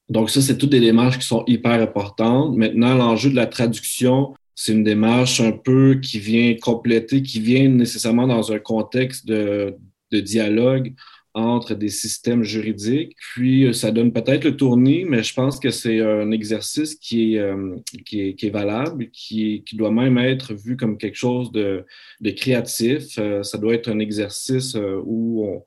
Donc 0.09 0.31
ça, 0.31 0.40
c'est 0.40 0.57
toutes 0.57 0.71
des 0.71 0.81
démarches 0.81 1.19
qui 1.19 1.27
sont 1.27 1.45
hyper 1.47 1.81
importantes. 1.81 2.57
Maintenant, 2.57 2.95
l'enjeu 2.95 3.31
de 3.31 3.37
la 3.37 3.47
traduction, 3.47 4.35
c'est 4.55 4.73
une 4.73 4.85
démarche 4.85 5.40
un 5.40 5.53
peu 5.53 5.99
qui 6.01 6.19
vient 6.19 6.55
compléter, 6.55 7.23
qui 7.23 7.40
vient 7.40 7.69
nécessairement 7.69 8.27
dans 8.27 8.53
un 8.53 8.59
contexte 8.59 9.27
de, 9.27 9.75
de 10.12 10.21
dialogue 10.21 10.95
entre 11.35 11.75
des 11.75 11.90
systèmes 11.90 12.42
juridiques. 12.42 13.14
Puis, 13.35 13.75
ça 13.75 13.90
donne 13.90 14.11
peut-être 14.11 14.45
le 14.45 14.57
tournis, 14.57 15.05
mais 15.05 15.23
je 15.23 15.35
pense 15.35 15.61
que 15.61 15.71
c'est 15.71 16.01
un 16.01 16.31
exercice 16.31 16.95
qui 16.95 17.35
est, 17.35 17.38
euh, 17.40 17.77
qui 18.07 18.23
est, 18.23 18.35
qui 18.35 18.47
est 18.47 18.51
valable, 18.51 19.11
qui, 19.11 19.62
qui, 19.66 19.77
doit 19.77 19.90
même 19.90 20.16
être 20.16 20.55
vu 20.55 20.79
comme 20.79 20.97
quelque 20.97 21.19
chose 21.19 21.53
de, 21.53 21.85
de 22.23 22.31
créatif. 22.31 23.19
Euh, 23.19 23.42
ça 23.42 23.59
doit 23.59 23.75
être 23.75 23.90
un 23.90 23.99
exercice 23.99 24.77
euh, 24.77 24.99
où 25.05 25.45
on, 25.45 25.62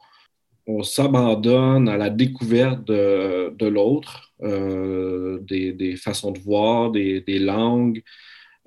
on 0.69 0.83
s'abandonne 0.83 1.89
à 1.89 1.97
la 1.97 2.09
découverte 2.11 2.85
de, 2.85 3.53
de 3.57 3.65
l'autre, 3.65 4.33
euh, 4.43 5.39
des, 5.41 5.73
des, 5.73 5.95
façons 5.95 6.31
de 6.31 6.39
voir, 6.39 6.91
des, 6.91 7.21
des 7.21 7.39
langues, 7.39 8.03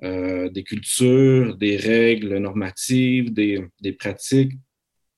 euh, 0.03 0.49
des 0.49 0.63
cultures, 0.63 1.55
des 1.55 1.77
règles 1.77 2.37
normatives, 2.37 3.33
des, 3.33 3.63
des, 3.81 3.93
pratiques. 3.93 4.51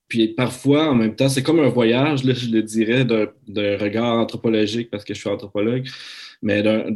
Puis 0.08 0.28
parfois, 0.30 0.92
en 0.92 0.96
même 0.96 1.16
temps, 1.16 1.28
c'est 1.28 1.42
comme 1.42 1.60
un 1.60 1.70
voyage, 1.70 2.24
là, 2.24 2.36
je 2.36 2.52
le 2.52 2.62
dirais, 2.62 3.04
d'un 3.04 3.78
regard 3.78 4.20
anthropologique 4.20 4.92
parce 4.92 5.04
que 5.04 5.16
je 5.16 5.20
suis 5.20 5.30
anthropologue 5.30 5.88
mais 6.46 6.62
d'un, 6.62 6.96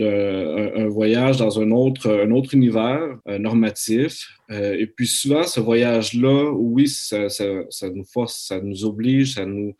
un, 0.75 0.87
voyage 0.89 1.37
dans 1.37 1.59
un 1.59 1.71
autre, 1.71 2.07
un 2.07 2.29
autre 2.29 2.53
univers 2.53 3.17
euh, 3.27 3.39
normatif. 3.39 4.27
Euh, 4.51 4.77
et 4.77 4.85
puis 4.85 5.07
souvent, 5.07 5.41
ce 5.41 5.59
voyage-là, 5.59 6.51
oui, 6.51 6.87
ça, 6.87 7.25
nous 7.91 8.05
force, 8.05 8.45
ça 8.45 8.61
nous 8.61 8.85
oblige, 8.85 9.33
ça 9.33 9.47
nous 9.47 9.75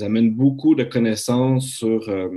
amène 0.00 0.30
beaucoup 0.30 0.76
de 0.76 0.84
connaissances 0.84 1.66
sur, 1.68 2.08
euh, 2.08 2.28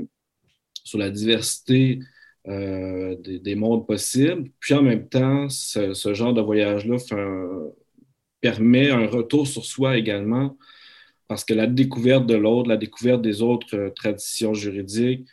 la 0.96 1.12
diversité 1.12 2.00
des, 2.48 3.40
des, 3.40 3.56
mondes 3.56 3.86
possibles. 3.86 4.50
Puis 4.60 4.74
en 4.74 4.82
même 4.82 5.08
temps, 5.08 5.50
ce 5.50 6.14
genre 6.16 6.34
de 6.34 6.42
voyage-là 6.42 6.98
permet 8.42 8.90
un 8.90 9.06
retour 9.06 9.46
sur 9.46 9.64
soi 9.64 9.98
également, 9.98 10.58
parce 11.28 11.46
que 11.46 11.54
la 11.54 11.68
découverte 11.68 12.26
de 12.26 12.34
l'autre, 12.34 12.68
la 12.68 12.78
découverte 12.78 13.22
des 13.22 13.44
autres 13.44 13.94
traditions 13.96 14.56
juridiques, 14.56 15.28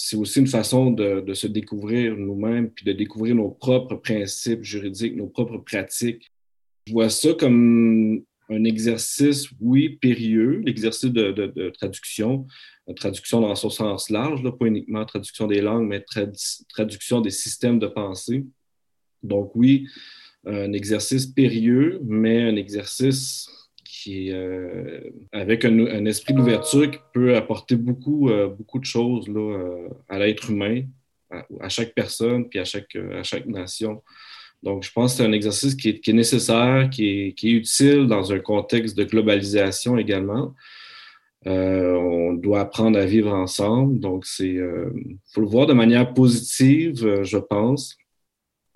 c'est 0.00 0.16
aussi 0.16 0.38
une 0.38 0.46
façon 0.46 0.92
de, 0.92 1.34
se 1.34 1.48
découvrir 1.48 2.16
nous-mêmes, 2.16 2.70
puis 2.70 2.84
de 2.84 2.92
découvrir 2.92 3.34
nos 3.34 3.50
propres 3.50 3.96
principes 3.96 4.62
juridiques, 4.62 5.16
nos 5.16 5.26
propres 5.26 5.58
pratiques. 5.58 6.30
Je 6.86 6.92
vois 6.92 7.10
ça 7.10 7.34
comme 7.34 8.22
un 8.48 8.62
exercice, 8.62 9.48
oui, 9.60 9.98
périlleux, 10.00 10.62
l'exercice 10.64 11.10
de, 11.10 11.70
traduction, 11.70 12.46
traduction 12.94 13.40
dans 13.40 13.56
son 13.56 13.70
sens 13.70 14.08
large, 14.08 14.48
pas 14.56 14.66
uniquement 14.66 15.04
traduction 15.04 15.48
des 15.48 15.60
langues, 15.60 15.88
mais 15.88 16.04
traduction 16.68 17.20
des 17.20 17.30
systèmes 17.30 17.80
de 17.80 17.88
pensée. 17.88 18.46
Donc 19.24 19.50
oui, 19.56 19.88
un 20.46 20.74
exercice 20.74 21.26
périlleux, 21.26 22.00
mais 22.04 22.42
un 22.42 22.54
exercice 22.54 23.48
qui 24.02 24.30
euh, 24.32 25.00
avec 25.32 25.64
un, 25.64 26.04
esprit 26.04 26.32
d'ouverture 26.32 26.88
qui 26.90 26.98
peut 27.12 27.36
apporter 27.36 27.74
beaucoup, 27.74 28.30
euh, 28.30 28.46
beaucoup 28.48 28.78
de 28.78 28.84
choses 28.84 29.26
là, 29.28 29.40
euh, 29.40 29.88
à 30.08 30.20
l'être 30.20 30.50
humain, 30.50 30.82
à, 31.60 31.68
chaque 31.68 31.94
personne, 31.94 32.48
puis 32.48 32.60
à 32.60 32.64
chaque, 32.64 32.94
à 32.96 33.24
chaque 33.24 33.46
nation. 33.46 34.02
Donc, 34.62 34.84
je 34.84 34.92
pense 34.92 35.12
que 35.12 35.18
c'est 35.18 35.24
un 35.24 35.32
exercice 35.32 35.74
qui 35.74 35.88
est, 35.88 36.08
nécessaire, 36.12 36.88
qui 36.90 37.34
est, 37.36 37.42
utile 37.42 38.06
dans 38.06 38.32
un 38.32 38.38
contexte 38.38 38.96
de 38.96 39.04
globalisation 39.04 39.98
également. 39.98 40.54
on 41.44 42.34
doit 42.34 42.60
apprendre 42.60 42.98
à 42.98 43.04
vivre 43.04 43.32
ensemble. 43.32 43.98
Donc, 43.98 44.26
c'est 44.26 44.58
faut 45.32 45.40
le 45.40 45.46
voir 45.46 45.66
de 45.66 45.74
manière 45.74 46.14
positive, 46.14 47.22
je 47.22 47.38
pense, 47.38 47.96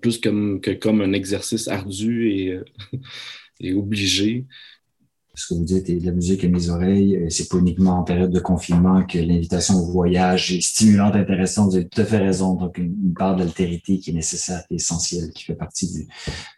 plus 0.01 0.19
que 0.19 0.75
comme 0.75 1.01
un 1.01 1.13
exercice 1.13 1.69
ardu 1.69 2.61
et 3.61 3.73
obligé 3.73 4.47
ce 5.35 5.47
que 5.47 5.55
vous 5.55 5.65
dites, 5.65 5.89
et 5.89 5.97
de 5.97 6.05
la 6.05 6.13
musique 6.13 6.45
à 6.45 6.49
mes 6.49 6.69
oreilles, 6.69 7.17
euh, 7.17 7.31
c'est 7.31 7.49
pas 7.49 7.57
uniquement 7.57 7.99
en 7.99 8.03
période 8.03 8.31
de 8.31 8.39
confinement 8.39 9.03
que 9.07 9.19
l'invitation 9.19 9.77
au 9.77 9.91
voyage 9.91 10.53
est 10.53 10.61
stimulante, 10.61 11.17
intéressante. 11.17 11.71
Vous 11.71 11.77
avez 11.77 11.89
tout 11.89 12.03
à 12.03 12.05
fait 12.05 12.19
raison. 12.19 12.55
Donc, 12.55 12.77
une, 12.77 13.15
part 13.15 13.37
d'altérité 13.37 13.99
qui 13.99 14.11
est 14.11 14.15
nécessaire, 14.15 14.63
essentielle, 14.71 15.31
qui 15.33 15.45
fait 15.45 15.55
partie 15.55 16.07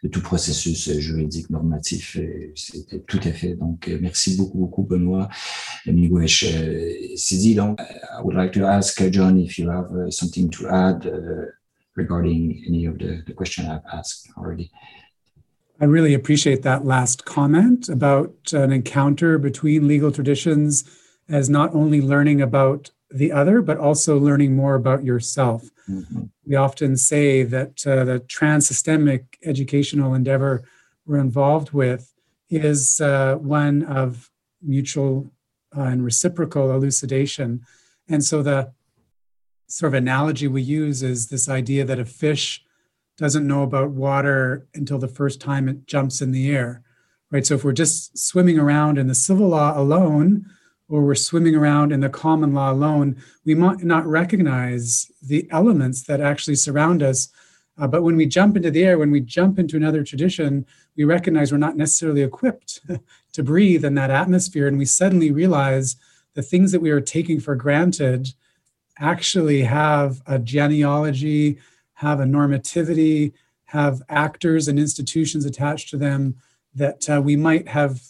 de 0.03 0.07
tout 0.09 0.21
processus 0.21 0.89
euh, 0.89 0.99
juridique 0.99 1.49
normatif. 1.49 2.17
Euh, 2.17 2.51
c'est 2.55 3.05
tout 3.05 3.19
à 3.23 3.31
fait. 3.31 3.55
Donc, 3.55 3.89
merci 4.01 4.35
beaucoup, 4.35 4.57
beaucoup, 4.57 4.83
Benoît 4.83 5.29
Migwesh. 5.85 6.45
Sidi, 7.15 7.55
donc, 7.55 7.79
I 7.79 8.21
would 8.23 8.35
like 8.35 8.51
to 8.53 8.65
ask 8.65 9.01
John 9.11 9.39
if 9.39 9.57
you 9.57 9.69
have 9.69 9.87
something 10.09 10.49
to 10.49 10.67
add 10.67 11.09
regarding 11.95 12.61
any 12.67 12.87
of 12.87 12.97
the, 12.97 13.23
the 13.25 13.33
question 13.33 13.65
I've 13.65 13.85
asked 13.91 14.29
already. 14.37 14.71
I 15.79 15.85
really 15.85 16.13
appreciate 16.13 16.61
that 16.63 16.85
last 16.85 17.25
comment 17.25 17.89
about 17.89 18.33
an 18.53 18.71
encounter 18.71 19.37
between 19.37 19.87
legal 19.87 20.11
traditions 20.11 20.83
as 21.27 21.49
not 21.49 21.73
only 21.75 22.01
learning 22.01 22.41
about 22.41 22.91
the 23.09 23.31
other, 23.31 23.61
but 23.61 23.77
also 23.77 24.17
learning 24.17 24.55
more 24.55 24.75
about 24.75 25.03
yourself. 25.03 25.69
Mm-hmm. 25.89 26.23
We 26.45 26.55
often 26.55 26.97
say 26.97 27.43
that 27.43 27.85
uh, 27.85 28.03
the 28.05 28.19
trans-systemic 28.19 29.37
educational 29.43 30.13
endeavor 30.13 30.63
we're 31.05 31.19
involved 31.19 31.71
with 31.71 32.13
is 32.49 32.99
uh, 33.01 33.35
one 33.35 33.83
of 33.83 34.31
mutual 34.61 35.31
uh, 35.77 35.81
and 35.81 36.03
reciprocal 36.03 36.71
elucidation. 36.71 37.61
And 38.07 38.23
so 38.23 38.41
the 38.41 38.71
sort 39.67 39.93
of 39.93 39.93
analogy 39.95 40.47
we 40.47 40.61
use 40.61 41.03
is 41.03 41.27
this 41.27 41.49
idea 41.49 41.85
that 41.85 41.99
a 41.99 42.05
fish 42.05 42.64
doesn't 43.17 43.47
know 43.47 43.63
about 43.63 43.91
water 43.91 44.67
until 44.73 44.97
the 44.97 45.07
first 45.07 45.39
time 45.39 45.69
it 45.69 45.87
jumps 45.87 46.21
in 46.21 46.31
the 46.31 46.49
air, 46.53 46.81
right? 47.31 47.45
So 47.45 47.55
if 47.55 47.63
we're 47.63 47.71
just 47.71 48.17
swimming 48.17 48.59
around 48.59 48.97
in 48.97 49.07
the 49.07 49.15
civil 49.15 49.49
law 49.49 49.77
alone, 49.79 50.45
or 50.87 51.01
we're 51.01 51.15
swimming 51.15 51.55
around 51.55 51.91
in 51.91 52.01
the 52.01 52.09
common 52.09 52.53
law 52.53 52.71
alone, 52.71 53.15
we 53.43 53.55
might 53.55 53.83
not 53.83 54.05
recognize 54.05 55.11
the 55.21 55.47
elements 55.51 56.03
that 56.03 56.21
actually 56.21 56.55
surround 56.55 57.01
us. 57.01 57.29
Uh, 57.77 57.87
but 57.87 58.03
when 58.03 58.15
we 58.15 58.25
jump 58.25 58.55
into 58.55 58.69
the 58.69 58.83
air, 58.83 58.97
when 58.97 59.11
we 59.11 59.19
jump 59.19 59.57
into 59.57 59.77
another 59.77 60.03
tradition, 60.03 60.65
we 60.95 61.03
recognize 61.03 61.51
we're 61.51 61.57
not 61.57 61.75
necessarily 61.75 62.21
equipped 62.21 62.81
to 63.33 63.43
breathe 63.43 63.83
in 63.83 63.95
that 63.95 64.11
atmosphere. 64.11 64.67
And 64.67 64.77
we 64.77 64.85
suddenly 64.85 65.31
realize 65.31 65.95
the 66.35 66.43
things 66.43 66.71
that 66.71 66.81
we 66.81 66.91
are 66.91 67.01
taking 67.01 67.39
for 67.39 67.55
granted 67.55 68.29
actually 68.99 69.63
have 69.63 70.21
a 70.27 70.39
genealogy, 70.39 71.57
have 71.95 72.19
a 72.19 72.25
normativity, 72.25 73.33
have 73.65 74.01
actors 74.09 74.67
and 74.67 74.77
institutions 74.77 75.45
attached 75.45 75.89
to 75.89 75.97
them 75.97 76.35
that 76.73 77.09
uh, 77.09 77.21
we 77.21 77.35
might 77.35 77.67
have 77.67 78.01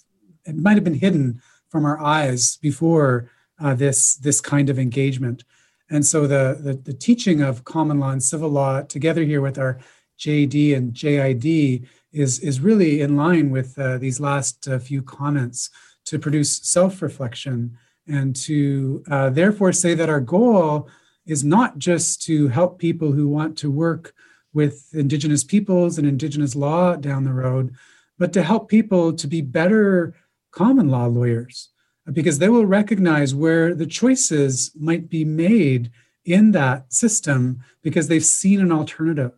it 0.45 0.55
might 0.55 0.75
have 0.75 0.83
been 0.83 0.99
hidden 0.99 1.41
from 1.69 1.85
our 1.85 1.99
eyes 1.99 2.57
before 2.57 3.29
uh, 3.59 3.73
this 3.73 4.15
this 4.15 4.41
kind 4.41 4.69
of 4.69 4.77
engagement. 4.77 5.43
And 5.89 6.05
so 6.05 6.25
the, 6.25 6.57
the, 6.59 6.73
the 6.73 6.93
teaching 6.93 7.41
of 7.41 7.63
common 7.63 7.99
law 7.99 8.09
and 8.09 8.23
civil 8.23 8.49
law 8.49 8.81
together 8.81 9.23
here 9.23 9.41
with 9.41 9.59
our 9.59 9.79
JD 10.19 10.75
and 10.75 10.93
JID 10.93 11.87
is 12.11 12.39
is 12.39 12.59
really 12.59 13.01
in 13.01 13.15
line 13.15 13.49
with 13.51 13.77
uh, 13.77 13.97
these 13.97 14.19
last 14.19 14.67
uh, 14.67 14.79
few 14.79 15.01
comments 15.01 15.69
to 16.05 16.17
produce 16.19 16.57
self-reflection 16.57 17.77
and 18.07 18.35
to 18.35 19.03
uh, 19.09 19.29
therefore 19.29 19.73
say 19.73 19.93
that 19.93 20.09
our 20.09 20.21
goal 20.21 20.87
is 21.25 21.43
not 21.43 21.77
just 21.77 22.21
to 22.23 22.47
help 22.47 22.79
people 22.79 23.11
who 23.11 23.27
want 23.27 23.57
to 23.57 23.71
work 23.71 24.13
with 24.53 24.89
Indigenous 24.93 25.43
peoples 25.43 25.97
and 25.97 26.07
Indigenous 26.07 26.55
law 26.55 26.95
down 26.95 27.23
the 27.23 27.33
road, 27.33 27.75
but 28.17 28.31
to 28.33 28.43
help 28.43 28.69
people 28.69 29.13
to 29.13 29.27
be 29.27 29.41
better 29.41 30.13
common 30.51 30.89
law 30.89 31.05
lawyers 31.05 31.69
because 32.13 32.39
they 32.39 32.49
will 32.49 32.65
recognize 32.65 33.35
where 33.35 33.73
the 33.73 33.85
choices 33.85 34.71
might 34.79 35.09
be 35.09 35.25
made 35.25 35.91
in 36.23 36.51
that 36.51 36.91
system 36.93 37.59
because 37.81 38.07
they've 38.07 38.25
seen 38.25 38.61
an 38.61 38.71
alternative. 38.71 39.33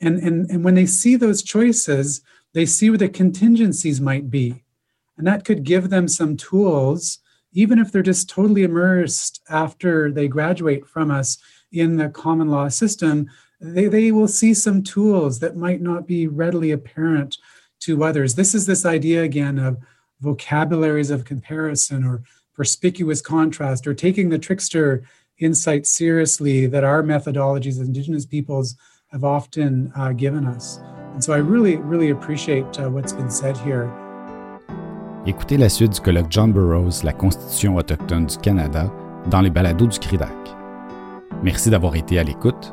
And, 0.00 0.18
and, 0.18 0.50
and 0.50 0.64
when 0.64 0.74
they 0.74 0.86
see 0.86 1.16
those 1.16 1.42
choices, 1.42 2.22
they 2.52 2.66
see 2.66 2.90
where 2.90 2.98
the 2.98 3.08
contingencies 3.08 4.00
might 4.00 4.30
be. 4.30 4.64
And 5.16 5.26
that 5.26 5.44
could 5.44 5.64
give 5.64 5.90
them 5.90 6.08
some 6.08 6.36
tools 6.36 7.18
even 7.52 7.78
if 7.78 7.90
they're 7.90 8.02
just 8.02 8.28
totally 8.28 8.62
immersed 8.62 9.42
after 9.48 10.10
they 10.10 10.28
graduate 10.28 10.86
from 10.86 11.10
us 11.10 11.38
in 11.72 11.96
the 11.96 12.08
common 12.08 12.48
law 12.48 12.68
system, 12.68 13.28
they, 13.60 13.86
they 13.86 14.12
will 14.12 14.28
see 14.28 14.54
some 14.54 14.82
tools 14.82 15.38
that 15.40 15.56
might 15.56 15.80
not 15.80 16.06
be 16.06 16.26
readily 16.26 16.70
apparent 16.70 17.36
to 17.80 18.04
others. 18.04 18.34
This 18.34 18.54
is 18.54 18.66
this 18.66 18.86
idea 18.86 19.22
again 19.22 19.58
of 19.58 19.78
vocabularies 20.20 21.10
of 21.10 21.24
comparison 21.24 22.04
or 22.04 22.22
perspicuous 22.54 23.20
contrast 23.20 23.86
or 23.86 23.94
taking 23.94 24.28
the 24.28 24.38
trickster 24.38 25.02
insight 25.38 25.86
seriously 25.86 26.66
that 26.66 26.84
our 26.84 27.02
methodologies 27.02 27.68
as 27.68 27.80
Indigenous 27.80 28.26
peoples 28.26 28.76
have 29.10 29.24
often 29.24 29.92
uh, 29.96 30.12
given 30.12 30.46
us. 30.46 30.78
And 31.12 31.24
so 31.24 31.32
I 31.32 31.38
really, 31.38 31.76
really 31.76 32.10
appreciate 32.10 32.78
uh, 32.78 32.88
what's 32.88 33.12
been 33.12 33.30
said 33.30 33.56
here. 33.56 33.99
Écoutez 35.26 35.58
la 35.58 35.68
suite 35.68 35.92
du 35.92 36.00
colloque 36.00 36.28
John 36.30 36.50
Burroughs, 36.50 37.04
la 37.04 37.12
Constitution 37.12 37.76
autochtone 37.76 38.24
du 38.24 38.38
Canada, 38.38 38.90
dans 39.30 39.42
les 39.42 39.50
balados 39.50 39.86
du 39.86 39.98
CRIDAC. 39.98 40.30
Merci 41.42 41.68
d'avoir 41.68 41.94
été 41.94 42.18
à 42.18 42.24
l'écoute. 42.24 42.72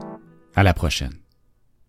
À 0.55 0.63
la 0.63 0.73
prochaine. 0.73 1.26